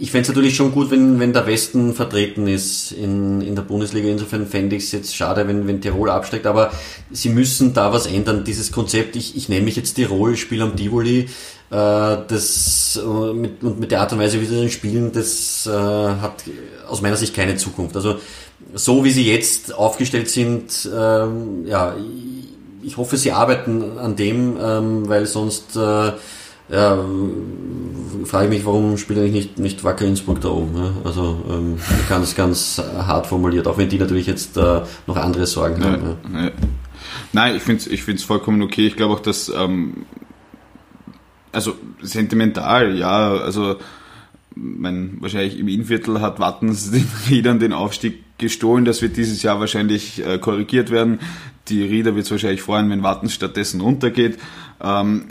[0.00, 3.62] ich fände es natürlich schon gut, wenn, wenn der Westen vertreten ist in, in der
[3.62, 4.08] Bundesliga.
[4.08, 6.70] Insofern fände ich es jetzt schade, wenn, wenn Tirol absteigt, aber
[7.10, 8.44] sie müssen da was ändern.
[8.44, 11.26] Dieses Konzept, ich, ich nenne mich jetzt Tirol, spiele am Tivoli, äh,
[11.70, 15.70] das äh, mit, und mit der Art und Weise, wie sie dann spielen, das äh,
[15.72, 16.44] hat
[16.88, 17.96] aus meiner Sicht keine Zukunft.
[17.96, 18.20] Also
[18.74, 21.96] so wie sie jetzt aufgestellt sind, ähm, ja,
[22.82, 26.12] ich hoffe, sie arbeiten an dem, ähm, weil sonst äh,
[26.68, 26.98] ja,
[28.24, 30.76] frage ich mich, warum spielt eigentlich nicht, nicht Wacker Innsbruck da oben?
[30.76, 30.92] Ja?
[31.04, 35.80] Also ähm, ganz, ganz hart formuliert, auch wenn die natürlich jetzt äh, noch andere Sorgen
[35.80, 36.16] ja, haben.
[36.34, 36.50] Ja.
[37.32, 38.86] Nein, ich finde es ich find's vollkommen okay.
[38.86, 40.06] Ich glaube auch, dass, ähm,
[41.52, 43.76] also sentimental, ja, also
[44.54, 48.84] mein, wahrscheinlich im Innviertel hat Wattens den Riedern den Aufstieg gestohlen.
[48.84, 51.20] Das wird dieses Jahr wahrscheinlich äh, korrigiert werden.
[51.68, 54.38] Die Rieder wird es wahrscheinlich freuen, wenn Wattens stattdessen runtergeht.
[54.80, 55.26] Ähm,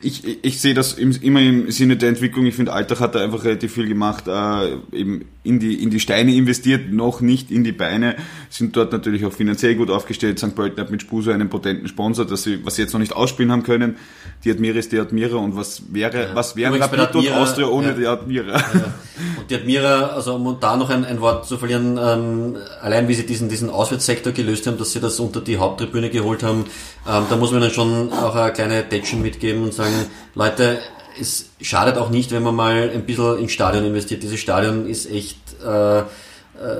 [0.00, 2.46] ich, ich, sehe das im, immer im Sinne der Entwicklung.
[2.46, 5.98] Ich finde, Alltag hat da einfach relativ viel gemacht, äh, eben in die, in die
[5.98, 8.14] Steine investiert, noch nicht in die Beine,
[8.48, 10.38] sind dort natürlich auch finanziell gut aufgestellt.
[10.38, 10.54] St.
[10.54, 13.50] Pölten hat mit Spuso einen potenten Sponsor, dass sie, was sie jetzt noch nicht ausspielen
[13.50, 13.96] haben können.
[14.44, 16.34] Die Admira ist die Admira und was wäre, ja.
[16.34, 17.94] was wäre Rapid und Austria ohne ja.
[17.94, 18.56] die Admira?
[18.56, 18.94] Ja.
[19.38, 23.14] Und die Admira, also um da noch ein, ein Wort zu verlieren, ähm, allein wie
[23.14, 26.66] sie diesen, diesen Auswärtssektor gelöst haben, dass sie das unter die Haupttribüne geholt haben,
[27.08, 29.94] ähm, da muss man dann schon auch eine kleine Tätschen mitgeben und sagen,
[30.34, 30.78] Leute,
[31.20, 34.22] es schadet auch nicht, wenn man mal ein bisschen ins Stadion investiert.
[34.22, 36.04] Dieses Stadion ist echt, äh, äh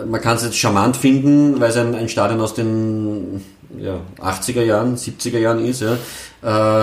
[0.09, 3.45] man kann es jetzt charmant finden, weil es ein, ein Stadion aus den
[3.79, 5.83] ja, 80er Jahren, 70er Jahren ist.
[5.83, 5.97] Ja.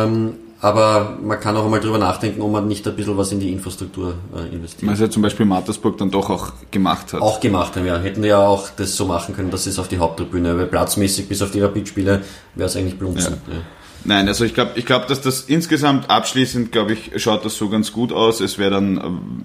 [0.03, 3.39] Ähm, aber man kann auch einmal drüber nachdenken, ob man nicht ein bisschen was in
[3.39, 4.91] die Infrastruktur äh, investiert.
[4.91, 7.21] Was ja zum Beispiel Mattersburg dann doch auch gemacht hat.
[7.21, 7.99] Auch gemacht haben, ja.
[7.99, 11.41] Hätten ja auch das so machen können, dass es auf die Haupttribüne, weil platzmäßig bis
[11.41, 12.21] auf die Rapid-Spiele
[12.55, 13.35] wäre es eigentlich blunzen.
[13.47, 13.53] Ja.
[13.53, 13.59] Ja.
[14.05, 17.69] Nein, also ich glaube, ich glaube, dass das insgesamt abschließend, glaube ich, schaut das so
[17.69, 18.39] ganz gut aus.
[18.39, 19.43] Es wäre dann, ähm,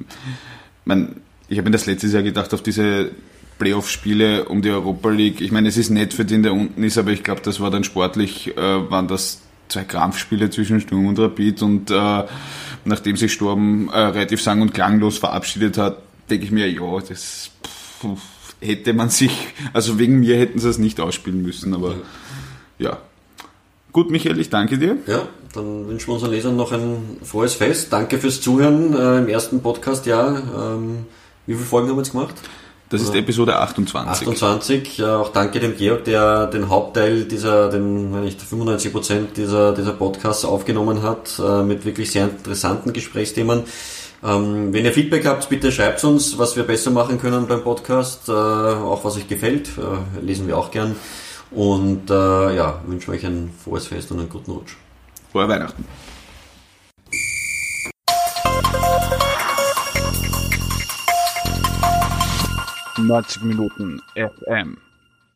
[0.85, 1.17] man,
[1.49, 3.11] ich habe mir das letztes Jahr gedacht, auf diese
[3.59, 5.41] Playoff-Spiele um die Europa League.
[5.41, 7.71] Ich meine, es ist nett für den, der unten ist, aber ich glaube, das war
[7.71, 9.41] dann sportlich, äh, waren das
[9.71, 12.25] zwei Krampfspiele zwischen Sturm und Rapid und äh,
[12.85, 15.99] nachdem sich Sturm äh, relativ sang- und klanglos verabschiedet hat,
[16.29, 18.07] denke ich mir, ja, das pff,
[18.61, 19.33] hätte man sich,
[19.73, 21.95] also wegen mir hätten sie es nicht ausspielen müssen, aber
[22.79, 22.99] ja.
[23.93, 24.99] Gut, Michael, ich danke dir.
[25.07, 27.93] Ja, dann wünschen wir unseren Lesern noch ein frohes Fest.
[27.93, 30.77] Danke fürs Zuhören äh, im ersten Podcast-Jahr.
[30.77, 31.07] Ähm,
[31.47, 32.37] wie viele Folgen haben wir jetzt gemacht?
[32.91, 34.27] Das ist Episode 28.
[34.27, 34.99] 28.
[34.99, 39.73] Ja, auch danke dem Georg, der den Hauptteil dieser, den, wenn nicht 95 Prozent dieser,
[39.73, 43.63] dieser Podcasts aufgenommen hat, äh, mit wirklich sehr interessanten Gesprächsthemen.
[44.25, 48.29] Ähm, wenn ihr Feedback habt, bitte schreibt uns, was wir besser machen können beim Podcast,
[48.29, 50.97] äh, auch was euch gefällt, äh, lesen wir auch gern.
[51.53, 54.77] Und äh, ja, wünsche euch ein frohes Fest und einen guten Rutsch.
[55.31, 55.85] Frohe Weihnachten.
[63.07, 64.77] Neunzig Minuten FM.